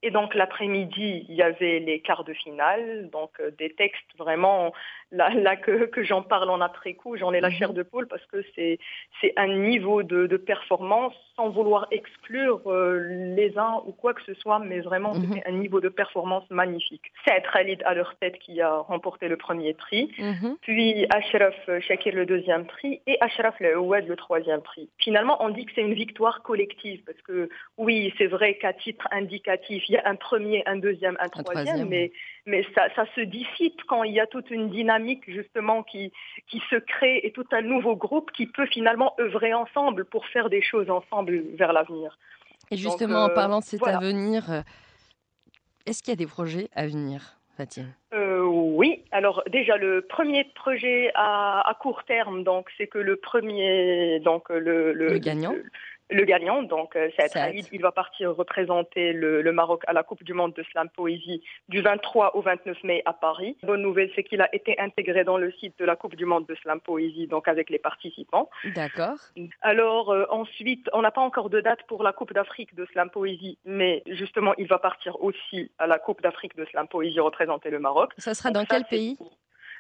Et 0.04 0.12
donc 0.12 0.36
l'après-midi, 0.36 1.26
il 1.28 1.36
y 1.36 1.42
avait 1.42 1.80
les 1.80 2.00
quarts 2.00 2.24
de 2.24 2.34
finale, 2.34 3.10
donc 3.12 3.32
euh, 3.40 3.52
des 3.58 3.70
textes 3.72 4.12
vraiment 4.18 4.74
là, 5.12 5.30
là 5.34 5.56
que, 5.56 5.86
que 5.86 6.04
j'en 6.04 6.22
parle 6.22 6.50
en 6.50 6.60
après-coup, 6.62 7.16
j'en 7.18 7.32
ai 7.34 7.40
la 7.40 7.50
Mhm. 7.50 7.56
chair 7.56 7.74
de 7.74 7.84
poule 7.84 8.08
parce 8.08 8.26
que 8.26 8.44
c'est 8.56 8.78
un 9.38 9.48
niveau 9.48 10.04
de, 10.04 10.28
de 10.28 10.38
performance 10.38 11.14
sans 11.36 11.50
vouloir 11.50 11.88
exclure 11.92 12.62
euh, 12.68 13.00
les 13.36 13.58
uns 13.58 13.82
ou 13.86 13.92
quoi 13.92 14.14
que 14.14 14.22
ce 14.24 14.34
soit, 14.34 14.60
mais 14.60 14.80
vraiment 14.80 15.14
c'était 15.14 15.48
un 15.48 15.52
niveau 15.54 15.80
de 15.80 15.90
performance 15.90 16.44
magnifique. 16.50 17.12
C'est 17.26 17.42
Khalid 17.54 17.82
à 17.86 17.94
leur 17.94 18.16
tête 18.18 18.38
qui 18.40 18.60
a 18.62 18.78
remporté 18.78 19.28
le 19.28 19.38
premier 19.38 19.74
prix 19.74 20.12
Mhm. 20.18 20.58
puis 20.62 21.06
Ashraf 21.14 21.56
Shakir 21.82 22.14
le 22.16 22.26
deuxième 22.26 22.66
prix 22.66 23.02
et 23.08 23.18
Ashraf 23.22 23.56
Ouad 23.62 24.08
le 24.08 24.16
troisième 24.16 24.62
prix. 24.62 24.90
Finalement, 24.98 25.38
on 25.44 25.50
dit 25.50 25.66
que 25.66 25.72
c'est 25.76 25.82
une 25.82 25.94
victoire 25.94 26.42
collective 26.42 27.02
parce 27.06 27.22
que 27.22 27.50
oui, 27.78 28.14
c'est 28.18 28.28
vrai 28.28 28.56
qu'à 28.56 28.74
titre 28.74 29.08
indicatif, 29.12 29.84
il 29.88 29.94
y 29.94 29.98
a 29.98 30.08
un 30.08 30.16
premier, 30.16 30.64
un 30.66 30.76
deuxième, 30.78 31.07
un 31.20 31.30
troisième, 31.30 31.66
troisième. 31.66 31.90
mais 31.90 32.12
mais 32.46 32.66
ça, 32.76 32.88
ça 32.96 33.06
se 33.16 33.22
dissipe 33.22 33.82
quand 33.88 34.04
il 34.04 34.14
y 34.14 34.20
a 34.20 34.28
toute 34.28 34.50
une 34.52 34.70
dynamique 34.70 35.24
justement 35.28 35.84
qui 35.84 36.12
qui 36.48 36.62
se 36.70 36.76
crée 36.76 37.22
et 37.24 37.32
tout 37.32 37.46
un 37.52 37.62
nouveau 37.62 37.96
groupe 37.96 38.32
qui 38.32 38.48
peut 38.48 38.66
finalement 38.66 39.14
œuvrer 39.20 39.54
ensemble 39.54 40.06
pour 40.06 40.26
faire 40.28 40.50
des 40.50 40.62
choses 40.62 40.90
ensemble 40.90 41.44
vers 41.56 41.74
l'avenir. 41.74 42.18
Et 42.72 42.76
Donc, 42.76 42.84
justement, 42.84 43.24
en 43.24 43.30
euh, 43.30 43.34
parlant 43.34 43.60
de 43.60 43.64
cet 43.64 43.80
voilà. 43.80 43.98
avenir, 43.98 44.52
euh, 44.52 44.62
est-ce 45.86 46.04
qu'il 46.04 46.12
y 46.12 46.14
a 46.14 46.18
des 46.18 46.28
projets 46.28 46.70
à 46.76 46.86
venir, 46.86 47.38
Fatine 47.56 47.94
Euh, 48.14 48.44
oui, 48.44 49.04
alors 49.12 49.44
déjà 49.50 49.78
le 49.78 50.02
premier 50.02 50.44
projet 50.56 51.12
à, 51.16 51.68
à 51.68 51.74
court 51.76 52.04
terme, 52.04 52.44
donc 52.44 52.68
c'est 52.78 52.88
que 52.88 52.98
le 52.98 53.16
premier, 53.16 54.20
donc 54.20 54.50
le, 54.50 54.92
Le 54.94 55.18
gagnant. 55.18 55.54
Le, 56.10 56.24
gagnant, 56.24 56.64
donc 56.64 56.96
euh. 56.96 57.10
Khalid, 57.34 57.68
il 57.72 57.82
va 57.82 57.92
partir 57.92 58.36
représenter 58.36 59.14
le, 59.14 59.42
le 59.42 59.52
Maroc 59.52 59.84
à 59.88 59.94
la 59.94 60.04
Coupe 60.04 60.24
du 60.24 60.34
Monde 60.34 60.54
de 60.54 60.64
Slam 60.64 60.90
Poésie 60.90 61.44
du 61.70 61.82
23 61.82 62.36
au 62.36 62.42
29 62.42 62.84
mai 62.84 63.02
à 63.06 63.14
Paris. 63.14 63.58
Bonne 63.64 63.82
nouvelle, 63.82 64.10
c'est 64.16 64.24
qu'il 64.24 64.42
a 64.42 64.54
été 64.54 64.80
intégré 64.80 65.24
dans 65.24 65.38
le 65.38 65.52
site 65.54 65.78
de 65.80 65.86
la 65.86 65.96
Coupe 65.96 66.16
du 66.16 66.26
Monde 66.26 66.46
de 66.48 66.56
Slam 66.56 66.80
Poésie, 66.80 67.28
donc 67.28 67.48
avec 67.48 67.70
les 67.70 67.80
participants. 67.80 68.50
D'accord. 68.76 69.18
Alors 69.62 70.12
euh, 70.12 70.26
ensuite, 70.30 70.90
on 70.94 71.02
n'a 71.02 71.12
pas 71.12 71.22
encore 71.22 71.50
de 71.50 71.62
date 71.62 71.84
pour 71.88 72.04
la 72.04 72.14
Coupe 72.14 72.34
d'Afrique 72.34 72.76
de 72.76 72.86
Slam 72.86 73.10
Poésie, 73.10 73.58
mais 73.66 74.04
justement, 74.08 74.54
il 74.58 74.68
va 74.68 74.80
partir 74.80 75.22
aussi 75.24 75.72
à 75.78 75.88
la 75.88 76.00
Coupe 76.00 76.22
d'Afrique 76.22 76.56
de 76.56 76.66
Slam 76.66 76.88
Poésie 76.88 77.20
représenter 77.20 77.70
le 77.70 77.80
Maroc. 77.80 78.14
Ça 78.18 78.34
sera 78.34 78.50
Donc 78.50 78.64
dans 78.64 78.68
ça, 78.68 78.76
quel 78.76 78.84
c'est 78.84 78.96
pays? 78.96 79.18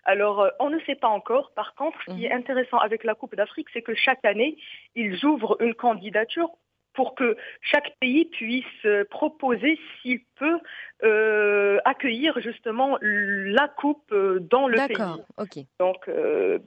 Alors, 0.08 0.40
euh, 0.40 0.50
on 0.60 0.70
ne 0.70 0.80
sait 0.88 0.96
pas 0.96 1.10
encore. 1.10 1.52
Par 1.52 1.76
contre, 1.76 1.98
ce 2.08 2.12
qui 2.14 2.26
est 2.26 2.32
intéressant 2.32 2.78
avec 2.78 3.04
la 3.04 3.14
Coupe 3.14 3.36
d'Afrique, 3.36 3.68
c'est 3.74 3.82
que 3.82 3.94
chaque 3.94 4.24
année, 4.26 4.58
ils 4.96 5.24
ouvrent 5.26 5.58
une 5.60 5.76
candidature 5.76 6.50
pour 6.94 7.14
que 7.14 7.38
chaque 7.62 7.96
pays 8.00 8.26
puisse 8.26 8.66
euh, 8.86 9.06
proposer 9.06 9.78
s'il 10.02 10.22
peut 10.40 10.60
euh, 11.04 11.78
accueillir 11.86 12.40
justement 12.40 12.98
la 13.02 13.68
coupe 13.68 14.12
dans 14.50 14.68
le 14.68 14.78
pays. 14.88 14.98
D'accord, 14.98 15.20
ok. 15.38 15.60
Donc 15.80 16.08
euh, 16.08 16.58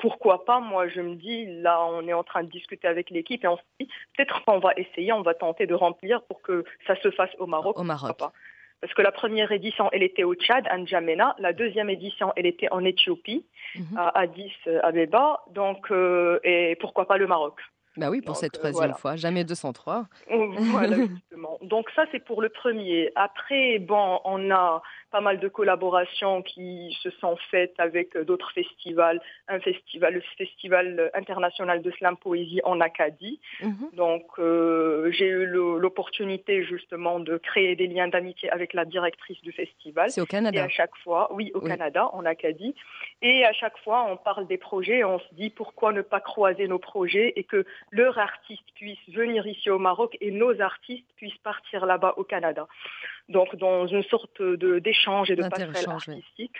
pourquoi 0.00 0.44
pas? 0.44 0.58
Moi, 0.58 0.88
je 0.88 1.00
me 1.00 1.14
dis 1.14 1.46
là, 1.62 1.80
on 1.84 2.08
est 2.08 2.12
en 2.12 2.24
train 2.24 2.42
de 2.42 2.50
discuter 2.50 2.88
avec 2.88 3.10
l'équipe 3.10 3.44
et 3.44 3.48
on 3.48 3.56
se 3.56 3.62
dit 3.78 3.88
peut-être 4.16 4.44
qu'on 4.44 4.58
va 4.58 4.72
essayer, 4.76 5.12
on 5.12 5.22
va 5.22 5.34
tenter 5.34 5.66
de 5.66 5.74
remplir 5.74 6.22
pour 6.22 6.42
que 6.42 6.64
ça 6.88 6.96
se 6.96 7.10
fasse 7.12 7.30
au 7.38 7.46
Maroc. 7.46 7.78
Au 7.78 7.84
Maroc. 7.84 8.08
pourquoi 8.08 8.30
pas? 8.30 8.34
Parce 8.80 8.94
que 8.94 9.02
la 9.02 9.10
première 9.12 9.50
édition, 9.50 9.88
elle 9.92 10.02
était 10.04 10.22
au 10.24 10.34
Tchad, 10.34 10.64
à 10.70 10.78
N'Djamena. 10.78 11.34
La 11.38 11.52
deuxième 11.52 11.90
édition, 11.90 12.32
elle 12.36 12.46
était 12.46 12.68
en 12.70 12.84
Éthiopie, 12.84 13.44
Mhm. 13.74 13.96
à 13.98 14.18
Addis 14.20 14.52
Abeba. 14.82 15.42
Donc, 15.52 15.90
euh, 15.90 16.38
et 16.44 16.76
pourquoi 16.80 17.06
pas 17.06 17.16
le 17.18 17.26
Maroc 17.26 17.54
Bah 17.96 18.10
oui, 18.10 18.20
pour 18.20 18.34
Donc, 18.34 18.36
cette 18.36 18.54
euh, 18.54 18.58
troisième 18.58 18.80
voilà. 18.90 18.94
fois, 18.94 19.16
jamais 19.16 19.42
203. 19.44 20.06
Voilà, 20.28 20.96
justement. 21.22 21.58
Donc 21.62 21.90
ça, 21.96 22.04
c'est 22.12 22.24
pour 22.24 22.40
le 22.40 22.48
premier. 22.50 23.10
Après, 23.16 23.80
bon, 23.80 24.20
on 24.24 24.50
a 24.52 24.80
pas 25.10 25.20
mal 25.20 25.40
de 25.40 25.48
collaborations 25.48 26.42
qui 26.42 26.96
se 27.02 27.10
sont 27.10 27.36
faites 27.50 27.74
avec 27.78 28.14
euh, 28.16 28.24
d'autres 28.24 28.52
festivals. 28.52 29.20
Un 29.48 29.60
festival, 29.60 30.14
le 30.14 30.20
Festival 30.36 31.10
international 31.14 31.82
de 31.82 31.90
slam 31.92 32.16
poésie 32.16 32.60
en 32.64 32.80
Acadie. 32.80 33.40
Mhm. 33.62 33.90
Donc, 33.94 34.24
euh, 34.38 35.10
j'ai 35.12 35.26
eu 35.28 35.46
l'opportunité 35.46 36.64
justement 36.64 37.20
de 37.20 37.36
créer 37.38 37.76
des 37.76 37.86
liens 37.86 38.08
d'amitié 38.08 38.50
avec 38.50 38.72
la 38.74 38.84
directrice 38.84 39.40
du 39.42 39.52
festival. 39.52 40.10
C'est 40.10 40.20
au 40.20 40.24
Et 40.24 40.28
Canada. 40.28 40.64
à 40.64 40.68
chaque 40.68 40.96
fois, 41.02 41.32
oui, 41.32 41.50
au 41.54 41.60
Oui. 41.60 41.68
Canada, 41.70 42.08
en 42.12 42.24
Acadie. 42.24 42.74
Et 43.22 43.44
à 43.44 43.52
chaque 43.52 43.78
fois, 43.78 44.06
on 44.10 44.16
parle 44.16 44.46
des 44.46 44.58
projets 44.58 44.98
et 44.98 45.04
on 45.04 45.18
se 45.18 45.34
dit 45.34 45.50
pourquoi 45.50 45.92
ne 45.92 46.02
pas 46.02 46.20
croiser 46.20 46.68
nos 46.68 46.78
projets 46.78 47.32
et 47.36 47.44
que 47.44 47.64
leurs 47.90 48.18
artistes 48.18 48.68
puissent 48.74 49.08
venir 49.08 49.46
ici 49.46 49.70
au 49.70 49.78
Maroc 49.78 50.16
et 50.20 50.30
nos 50.30 50.60
artistes 50.60 51.06
puissent 51.16 51.38
partir 51.38 51.86
là-bas 51.86 52.14
au 52.16 52.24
Canada. 52.24 52.66
Donc, 53.28 53.56
dans 53.56 53.86
une 53.86 54.02
sorte 54.04 54.40
de- 54.40 54.78
d'échange 54.78 55.30
et 55.30 55.36
de 55.36 55.46
passerelle 55.48 55.84
oui. 55.86 55.92
artistique. 55.94 56.56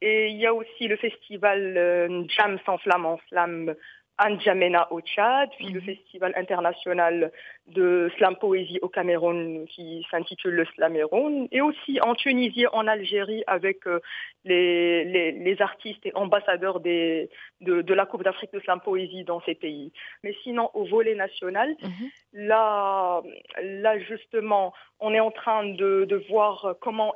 Et 0.00 0.28
il 0.28 0.36
y 0.36 0.46
a 0.46 0.54
aussi 0.54 0.86
le 0.86 0.96
festival 0.96 1.76
euh, 1.76 2.24
Jam 2.28 2.58
sans 2.66 2.78
flamme 2.78 3.06
en 3.06 3.18
slam 3.28 3.70
à 3.70 3.74
N'Djamena 4.22 4.86
au 4.92 5.00
Tchad, 5.00 5.50
puis 5.56 5.66
le 5.66 5.80
Mhm. 5.80 5.86
festival 5.86 6.32
international 6.36 7.32
de 7.66 8.10
slam 8.16 8.36
poésie 8.36 8.78
au 8.82 8.88
Cameroun 8.88 9.66
qui 9.66 10.06
s'intitule 10.10 10.54
le 10.54 10.64
Slameroun, 10.66 11.48
et 11.50 11.60
aussi 11.60 12.00
en 12.00 12.14
Tunisie, 12.14 12.66
en 12.72 12.86
Algérie, 12.86 13.42
avec 13.46 13.86
euh, 13.86 13.98
les, 14.44 15.04
les, 15.04 15.32
les 15.32 15.62
artistes 15.62 16.04
et 16.06 16.14
ambassadeurs 16.14 16.78
des, 16.80 17.28
de, 17.60 17.82
de 17.82 17.94
la 17.94 18.06
Coupe 18.06 18.22
d'Afrique 18.22 18.52
de 18.52 18.60
slam 18.60 18.80
poésie 18.80 19.24
dans 19.24 19.40
ces 19.42 19.54
pays. 19.54 19.92
Mais 20.22 20.34
sinon, 20.42 20.70
au 20.74 20.84
volet 20.84 21.14
national, 21.14 21.74
Mhm. 21.82 22.10
là, 22.34 23.20
là 23.62 23.98
justement, 23.98 24.72
on 25.00 25.12
est 25.12 25.20
en 25.20 25.30
train 25.32 25.64
de, 25.64 26.04
de 26.04 26.16
voir 26.28 26.76
comment 26.80 27.14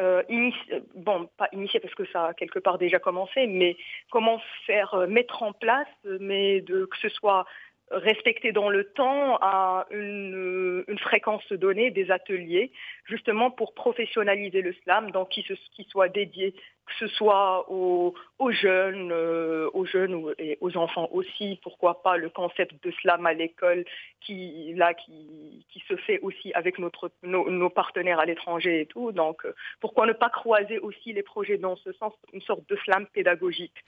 euh, 0.00 0.22
initier, 0.28 0.82
bon, 0.94 1.28
pas 1.36 1.48
initier 1.52 1.78
parce 1.78 1.94
que 1.94 2.06
ça 2.06 2.28
a 2.28 2.34
quelque 2.34 2.58
part 2.58 2.78
déjà 2.78 2.98
commencé, 2.98 3.46
mais 3.46 3.76
comment 4.10 4.40
faire 4.66 4.94
euh, 4.94 5.06
mettre 5.06 5.42
en 5.42 5.52
place, 5.52 5.86
euh, 6.06 6.16
mais 6.20 6.62
de, 6.62 6.86
que 6.86 6.96
ce 6.98 7.08
soit 7.10 7.44
respecté 7.90 8.52
dans 8.52 8.68
le 8.68 8.84
temps 8.84 9.36
à 9.40 9.86
une, 9.90 10.34
euh, 10.34 10.84
une 10.88 10.98
fréquence 10.98 11.46
donnée 11.52 11.90
des 11.90 12.10
ateliers, 12.10 12.72
justement 13.04 13.50
pour 13.50 13.74
professionnaliser 13.74 14.62
le 14.62 14.72
slam, 14.84 15.10
donc 15.10 15.30
qui, 15.30 15.42
se, 15.42 15.54
qui 15.74 15.84
soit 15.84 16.08
dédié, 16.08 16.52
que 16.52 16.92
ce 16.98 17.06
soit 17.08 17.70
aux, 17.70 18.14
jeunes, 18.50 19.10
euh, 19.12 19.70
aux 19.74 19.84
jeunes 19.84 20.14
ou- 20.14 20.30
et 20.38 20.58
aux 20.60 20.76
enfants 20.76 21.08
aussi, 21.12 21.58
pourquoi 21.62 22.02
pas 22.02 22.16
le 22.16 22.30
concept 22.30 22.82
de 22.84 22.90
slam 22.92 23.26
à 23.26 23.32
l'école 23.32 23.84
qui 24.20 24.72
là 24.74 24.92
qui, 24.94 25.64
qui 25.70 25.80
se 25.88 25.96
fait 25.96 26.18
aussi 26.20 26.52
avec 26.54 26.78
notre 26.78 27.10
nos, 27.22 27.48
nos 27.48 27.70
partenaires 27.70 28.18
à 28.18 28.24
l'étranger 28.26 28.80
et 28.80 28.86
tout. 28.86 29.12
Donc 29.12 29.44
euh, 29.44 29.54
pourquoi 29.80 30.06
ne 30.06 30.12
pas 30.12 30.30
croiser 30.30 30.78
aussi 30.80 31.12
les 31.12 31.22
projets 31.22 31.58
dans 31.58 31.76
ce 31.76 31.92
sens, 31.92 32.12
une 32.32 32.42
sorte 32.42 32.68
de 32.68 32.76
slam 32.76 33.06
pédagogique. 33.06 33.84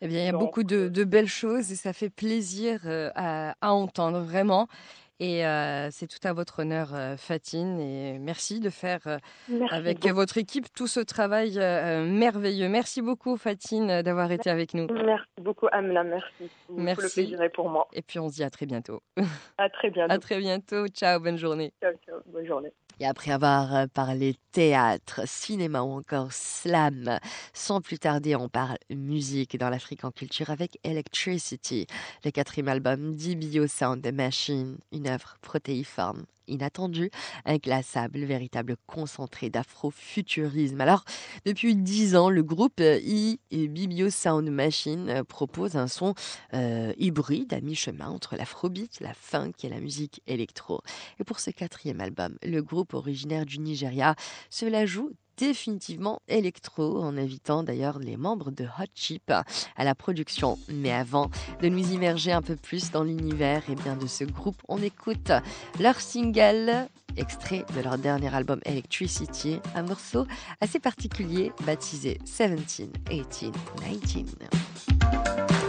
Eh 0.00 0.08
bien, 0.08 0.20
il 0.20 0.26
y 0.26 0.28
a 0.28 0.32
beaucoup 0.32 0.62
de, 0.62 0.76
euh, 0.86 0.88
de 0.90 1.04
belles 1.04 1.26
choses 1.28 1.70
et 1.72 1.76
ça 1.76 1.92
fait 1.92 2.10
plaisir 2.10 2.80
euh, 2.86 3.10
à, 3.14 3.54
à 3.60 3.72
entendre, 3.72 4.20
vraiment. 4.20 4.66
Et 5.22 5.44
euh, 5.46 5.90
c'est 5.90 6.06
tout 6.06 6.26
à 6.26 6.32
votre 6.32 6.60
honneur, 6.60 6.94
Fatine. 7.18 7.78
Et 7.78 8.18
merci 8.18 8.58
de 8.58 8.70
faire 8.70 9.00
euh, 9.06 9.18
Merci 9.50 9.74
avec 9.74 10.00
beaucoup. 10.00 10.14
votre 10.14 10.38
équipe 10.38 10.72
tout 10.72 10.86
ce 10.86 11.00
travail 11.00 11.58
euh, 11.58 12.06
merveilleux. 12.06 12.70
Merci 12.70 13.02
beaucoup, 13.02 13.36
Fatine, 13.36 14.00
d'avoir 14.00 14.32
été 14.32 14.48
avec 14.48 14.72
nous. 14.72 14.86
Merci 14.90 15.26
beaucoup 15.36 15.66
Amla, 15.72 16.04
merci. 16.04 16.48
Tout 16.66 16.76
le 16.78 16.82
Merci. 16.82 17.12
plaisir 17.22 17.42
est 17.42 17.50
pour 17.50 17.68
moi. 17.68 17.86
Et 17.92 18.00
puis, 18.00 18.18
on 18.18 18.30
se 18.30 18.36
dit 18.36 18.44
à 18.44 18.48
très 18.48 18.64
bientôt. 18.64 19.02
À 19.58 19.68
très 19.68 19.90
bientôt. 19.90 20.14
À 20.14 20.18
très 20.18 20.38
bientôt. 20.38 20.86
Ciao, 20.88 21.20
bonne 21.20 21.36
journée. 21.36 21.74
Ciao, 21.82 21.92
ciao. 22.06 22.20
Bonne 22.24 22.46
journée. 22.46 22.72
Et 23.00 23.06
après 23.06 23.30
avoir 23.30 23.74
euh, 23.74 23.86
parlé 23.86 24.36
théâtre, 24.52 25.22
cinéma 25.24 25.82
ou 25.82 25.92
encore 25.92 26.32
slam, 26.32 27.18
sans 27.54 27.80
plus 27.80 27.98
tarder, 27.98 28.36
on 28.36 28.50
parle 28.50 28.76
musique 28.90 29.56
dans 29.58 29.70
l'Afrique 29.70 30.04
en 30.04 30.10
culture 30.10 30.50
avec 30.50 30.78
Electricity, 30.84 31.86
le 32.26 32.30
quatrième 32.30 32.68
album 32.68 33.14
d'Ibio 33.16 33.66
Sound 33.66 34.06
Machine, 34.12 34.76
une 34.92 35.08
œuvre 35.08 35.38
protéiforme, 35.40 36.26
inattendue, 36.50 37.10
inclassable, 37.44 38.24
véritable 38.24 38.76
concentré 38.86 39.50
d'afrofuturisme. 39.50 40.80
Alors, 40.80 41.04
depuis 41.44 41.76
dix 41.76 42.16
ans, 42.16 42.30
le 42.30 42.42
groupe 42.42 42.80
euh, 42.80 42.98
I 43.02 43.40
Bibio 43.50 44.10
Sound 44.10 44.50
Machine 44.50 45.08
euh, 45.08 45.24
propose 45.24 45.76
un 45.76 45.88
son 45.88 46.14
euh, 46.54 46.92
hybride 46.98 47.52
à 47.54 47.60
mi-chemin 47.60 48.08
entre 48.08 48.36
l'afrobeat, 48.36 49.00
la 49.00 49.14
funk 49.14 49.52
et 49.62 49.68
la 49.68 49.80
musique 49.80 50.22
électro. 50.26 50.80
Et 51.18 51.24
pour 51.24 51.40
ce 51.40 51.50
quatrième 51.50 52.00
album, 52.00 52.36
le 52.42 52.60
groupe 52.60 52.94
originaire 52.94 53.46
du 53.46 53.58
Nigeria 53.58 54.14
se 54.50 54.66
la 54.66 54.86
joue 54.86 55.12
définitivement 55.40 56.20
électro, 56.28 57.02
en 57.02 57.16
invitant 57.16 57.62
d'ailleurs 57.62 57.98
les 57.98 58.18
membres 58.18 58.50
de 58.50 58.64
Hot 58.64 58.90
Chip 58.94 59.30
à 59.30 59.84
la 59.84 59.94
production. 59.94 60.58
Mais 60.68 60.92
avant 60.92 61.30
de 61.62 61.68
nous 61.68 61.92
immerger 61.92 62.30
un 62.30 62.42
peu 62.42 62.56
plus 62.56 62.90
dans 62.90 63.04
l'univers 63.04 63.62
et 63.70 63.74
bien 63.74 63.96
de 63.96 64.06
ce 64.06 64.24
groupe, 64.24 64.60
on 64.68 64.82
écoute 64.82 65.32
leur 65.80 65.98
single, 65.98 66.88
extrait 67.16 67.64
de 67.74 67.80
leur 67.80 67.96
dernier 67.96 68.32
album 68.34 68.60
Electricity, 68.66 69.60
un 69.74 69.82
morceau 69.82 70.26
assez 70.60 70.78
particulier 70.78 71.52
baptisé 71.64 72.18
17, 72.24 72.56
18, 73.08 73.52
19. 74.04 75.59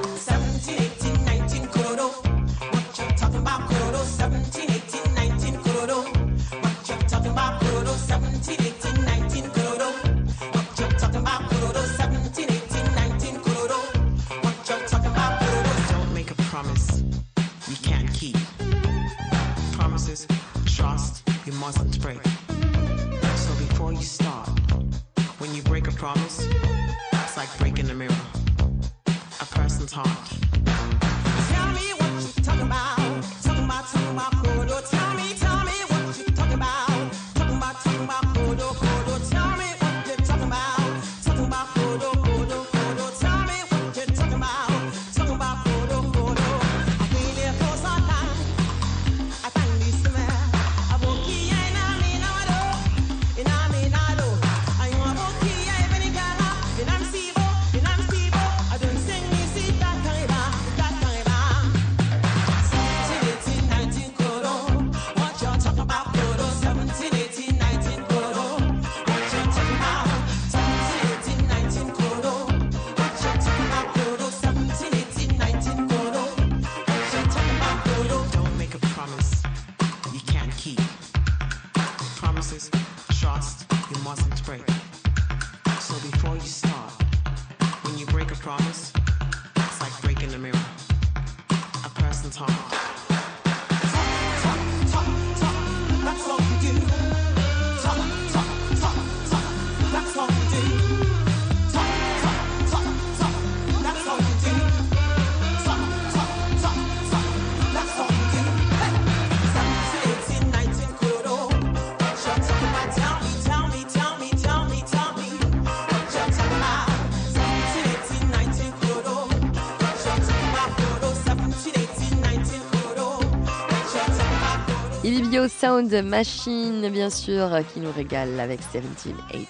Sound 125.32 125.94
Machine, 126.04 126.90
bien 126.90 127.10
sûr, 127.10 127.50
qui 127.74 127.80
nous 127.80 127.92
régale 127.92 128.38
avec 128.38 128.60
17, 128.60 128.84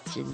18, 0.06 0.26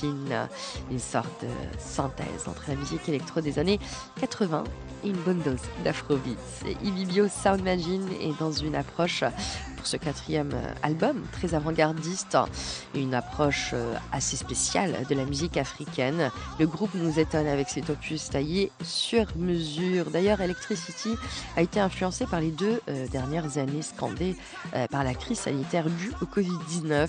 19, 0.00 0.48
une 0.90 0.98
sorte 0.98 1.42
de 1.42 1.48
synthèse 1.78 2.48
entre 2.48 2.64
la 2.68 2.74
musique 2.74 3.06
électro 3.06 3.42
des 3.42 3.58
années 3.58 3.78
80 4.20 4.64
et 5.04 5.08
une 5.08 5.16
bonne 5.16 5.40
dose 5.42 5.60
d'afrobeat. 5.84 6.38
Ibibio 6.82 7.28
Sound 7.28 7.62
Machine 7.62 8.08
est 8.18 8.38
dans 8.40 8.50
une 8.50 8.74
approche 8.74 9.24
ce 9.86 9.96
quatrième 9.96 10.52
euh, 10.54 10.74
album 10.82 11.22
très 11.32 11.54
avant-gardiste, 11.54 12.36
une 12.94 13.14
approche 13.14 13.70
euh, 13.72 13.94
assez 14.12 14.36
spéciale 14.36 15.06
de 15.08 15.14
la 15.14 15.24
musique 15.24 15.56
africaine. 15.56 16.30
Le 16.58 16.66
groupe 16.66 16.94
nous 16.94 17.18
étonne 17.18 17.46
avec 17.46 17.68
cet 17.68 17.90
opus 17.90 18.30
taillé 18.30 18.70
sur 18.82 19.26
mesure. 19.36 20.10
D'ailleurs, 20.10 20.40
Electricity 20.40 21.14
a 21.56 21.62
été 21.62 21.80
influencé 21.80 22.26
par 22.26 22.40
les 22.40 22.50
deux 22.50 22.80
euh, 22.88 23.06
dernières 23.08 23.58
années 23.58 23.82
scandées 23.82 24.36
par 24.90 25.04
la 25.04 25.14
crise 25.14 25.40
sanitaire 25.40 25.88
due 25.88 26.12
au 26.20 26.24
Covid-19. 26.24 27.08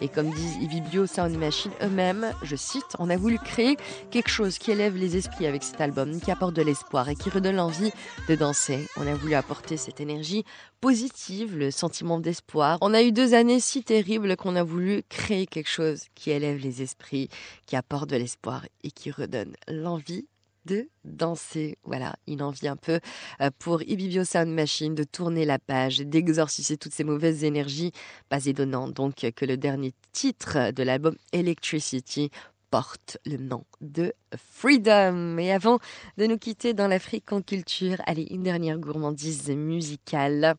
Et 0.00 0.08
comme 0.08 0.30
disent 0.30 0.56
Ibibio 0.60 1.06
Sound 1.06 1.36
Machine 1.36 1.72
eux-mêmes, 1.82 2.32
je 2.42 2.56
cite, 2.56 2.84
on 2.98 3.10
a 3.10 3.16
voulu 3.16 3.38
créer 3.38 3.76
quelque 4.10 4.30
chose 4.30 4.58
qui 4.58 4.70
élève 4.70 4.96
les 4.96 5.16
esprits 5.16 5.46
avec 5.46 5.62
cet 5.62 5.80
album, 5.80 6.20
qui 6.20 6.30
apporte 6.30 6.54
de 6.54 6.62
l'espoir 6.62 7.08
et 7.08 7.14
qui 7.14 7.30
redonne 7.30 7.56
l'envie 7.56 7.92
de 8.28 8.34
danser. 8.34 8.86
On 8.96 9.06
a 9.06 9.14
voulu 9.14 9.34
apporter 9.34 9.76
cette 9.76 10.00
énergie 10.00 10.44
positive, 10.84 11.56
le 11.56 11.70
sentiment 11.70 12.20
d'espoir. 12.20 12.76
On 12.82 12.92
a 12.92 13.02
eu 13.02 13.10
deux 13.10 13.32
années 13.32 13.58
si 13.58 13.82
terribles 13.82 14.36
qu'on 14.36 14.54
a 14.54 14.62
voulu 14.62 15.02
créer 15.08 15.46
quelque 15.46 15.70
chose 15.70 16.02
qui 16.14 16.30
élève 16.30 16.58
les 16.58 16.82
esprits, 16.82 17.30
qui 17.64 17.74
apporte 17.74 18.10
de 18.10 18.16
l'espoir 18.16 18.66
et 18.82 18.90
qui 18.90 19.10
redonne 19.10 19.54
l'envie 19.66 20.26
de 20.66 20.90
danser. 21.04 21.78
Voilà, 21.84 22.16
une 22.28 22.42
envie 22.42 22.68
un 22.68 22.76
peu 22.76 23.00
euh, 23.40 23.48
pour 23.58 23.80
Ibibio 23.80 24.24
Sound 24.24 24.52
Machine 24.52 24.94
de 24.94 25.04
tourner 25.04 25.46
la 25.46 25.58
page, 25.58 26.00
d'exorciser 26.00 26.76
toutes 26.76 26.92
ces 26.92 27.04
mauvaises 27.04 27.44
énergies. 27.44 27.92
Pas 28.28 28.44
étonnant 28.44 28.86
donc 28.86 29.26
que 29.34 29.44
le 29.46 29.56
dernier 29.56 29.94
titre 30.12 30.70
de 30.70 30.82
l'album 30.82 31.16
Electricity 31.32 32.30
porte 32.70 33.16
le 33.24 33.38
nom 33.38 33.64
de 33.80 34.12
Freedom. 34.36 35.38
Et 35.38 35.50
avant 35.50 35.78
de 36.18 36.26
nous 36.26 36.36
quitter 36.36 36.74
dans 36.74 36.88
l'Afrique 36.88 37.32
en 37.32 37.40
culture, 37.40 38.02
allez, 38.04 38.26
une 38.30 38.42
dernière 38.42 38.78
gourmandise 38.78 39.48
musicale. 39.48 40.56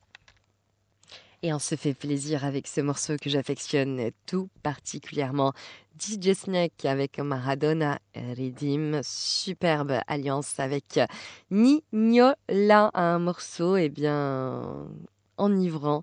Et 1.45 1.53
on 1.53 1.59
se 1.59 1.75
fait 1.75 1.93
plaisir 1.93 2.43
avec 2.43 2.65
ce 2.65 2.81
morceau 2.81 3.17
que 3.21 3.29
j'affectionne 3.29 4.09
tout 4.25 4.49
particulièrement. 4.63 5.53
DJ 5.99 6.33
Snake 6.33 6.85
avec 6.85 7.19
Maradona 7.19 7.99
Redim. 8.15 9.01
Superbe 9.03 9.99
alliance 10.07 10.59
avec 10.59 10.99
Nignola. 11.51 12.89
Un 12.95 13.19
morceau, 13.19 13.77
eh 13.77 13.89
bien, 13.89 14.87
enivrant 15.37 16.01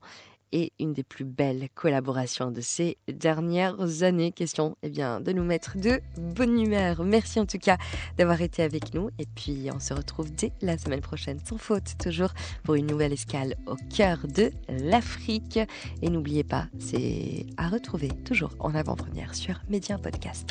et 0.52 0.72
une 0.78 0.92
des 0.92 1.02
plus 1.02 1.24
belles 1.24 1.68
collaborations 1.74 2.50
de 2.50 2.60
ces 2.60 2.98
dernières 3.08 4.02
années. 4.02 4.32
Question 4.32 4.76
eh 4.82 4.90
bien, 4.90 5.20
de 5.20 5.32
nous 5.32 5.44
mettre 5.44 5.76
de 5.76 6.00
bonne 6.18 6.60
humeur. 6.60 7.02
Merci 7.04 7.40
en 7.40 7.46
tout 7.46 7.58
cas 7.58 7.78
d'avoir 8.18 8.40
été 8.42 8.62
avec 8.62 8.94
nous. 8.94 9.10
Et 9.18 9.26
puis 9.34 9.68
on 9.74 9.80
se 9.80 9.94
retrouve 9.94 10.32
dès 10.32 10.52
la 10.60 10.78
semaine 10.78 11.00
prochaine, 11.00 11.38
sans 11.44 11.58
faute, 11.58 11.96
toujours 11.98 12.30
pour 12.62 12.74
une 12.74 12.86
nouvelle 12.86 13.12
escale 13.12 13.56
au 13.66 13.76
cœur 13.94 14.18
de 14.28 14.50
l'Afrique. 14.68 15.58
Et 16.02 16.10
n'oubliez 16.10 16.44
pas, 16.44 16.66
c'est 16.78 17.46
à 17.56 17.68
retrouver 17.68 18.08
toujours 18.24 18.50
en 18.58 18.74
avant-première 18.74 19.34
sur 19.34 19.60
Média 19.68 19.98
Podcast. 19.98 20.50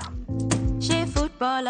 She 0.79 1.05
football 1.05 1.67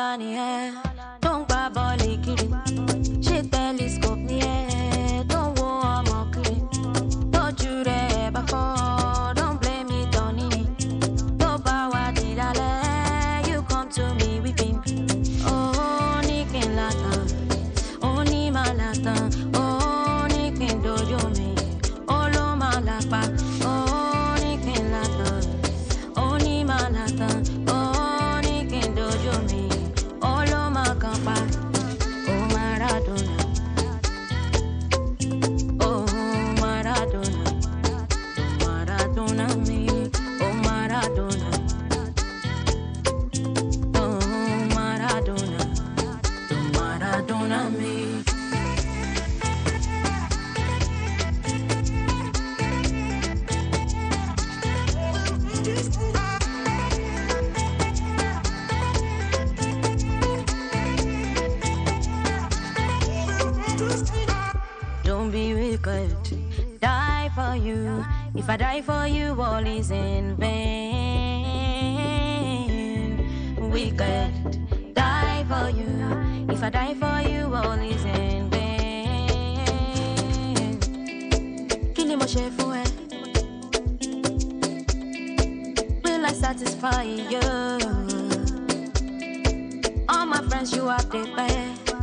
friends, 90.52 90.76
you 90.76 90.86
are 90.90 91.02
best. 91.06 91.96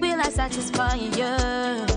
Will 0.00 0.20
I 0.20 0.28
satisfy 0.28 0.94
you? 0.96 1.93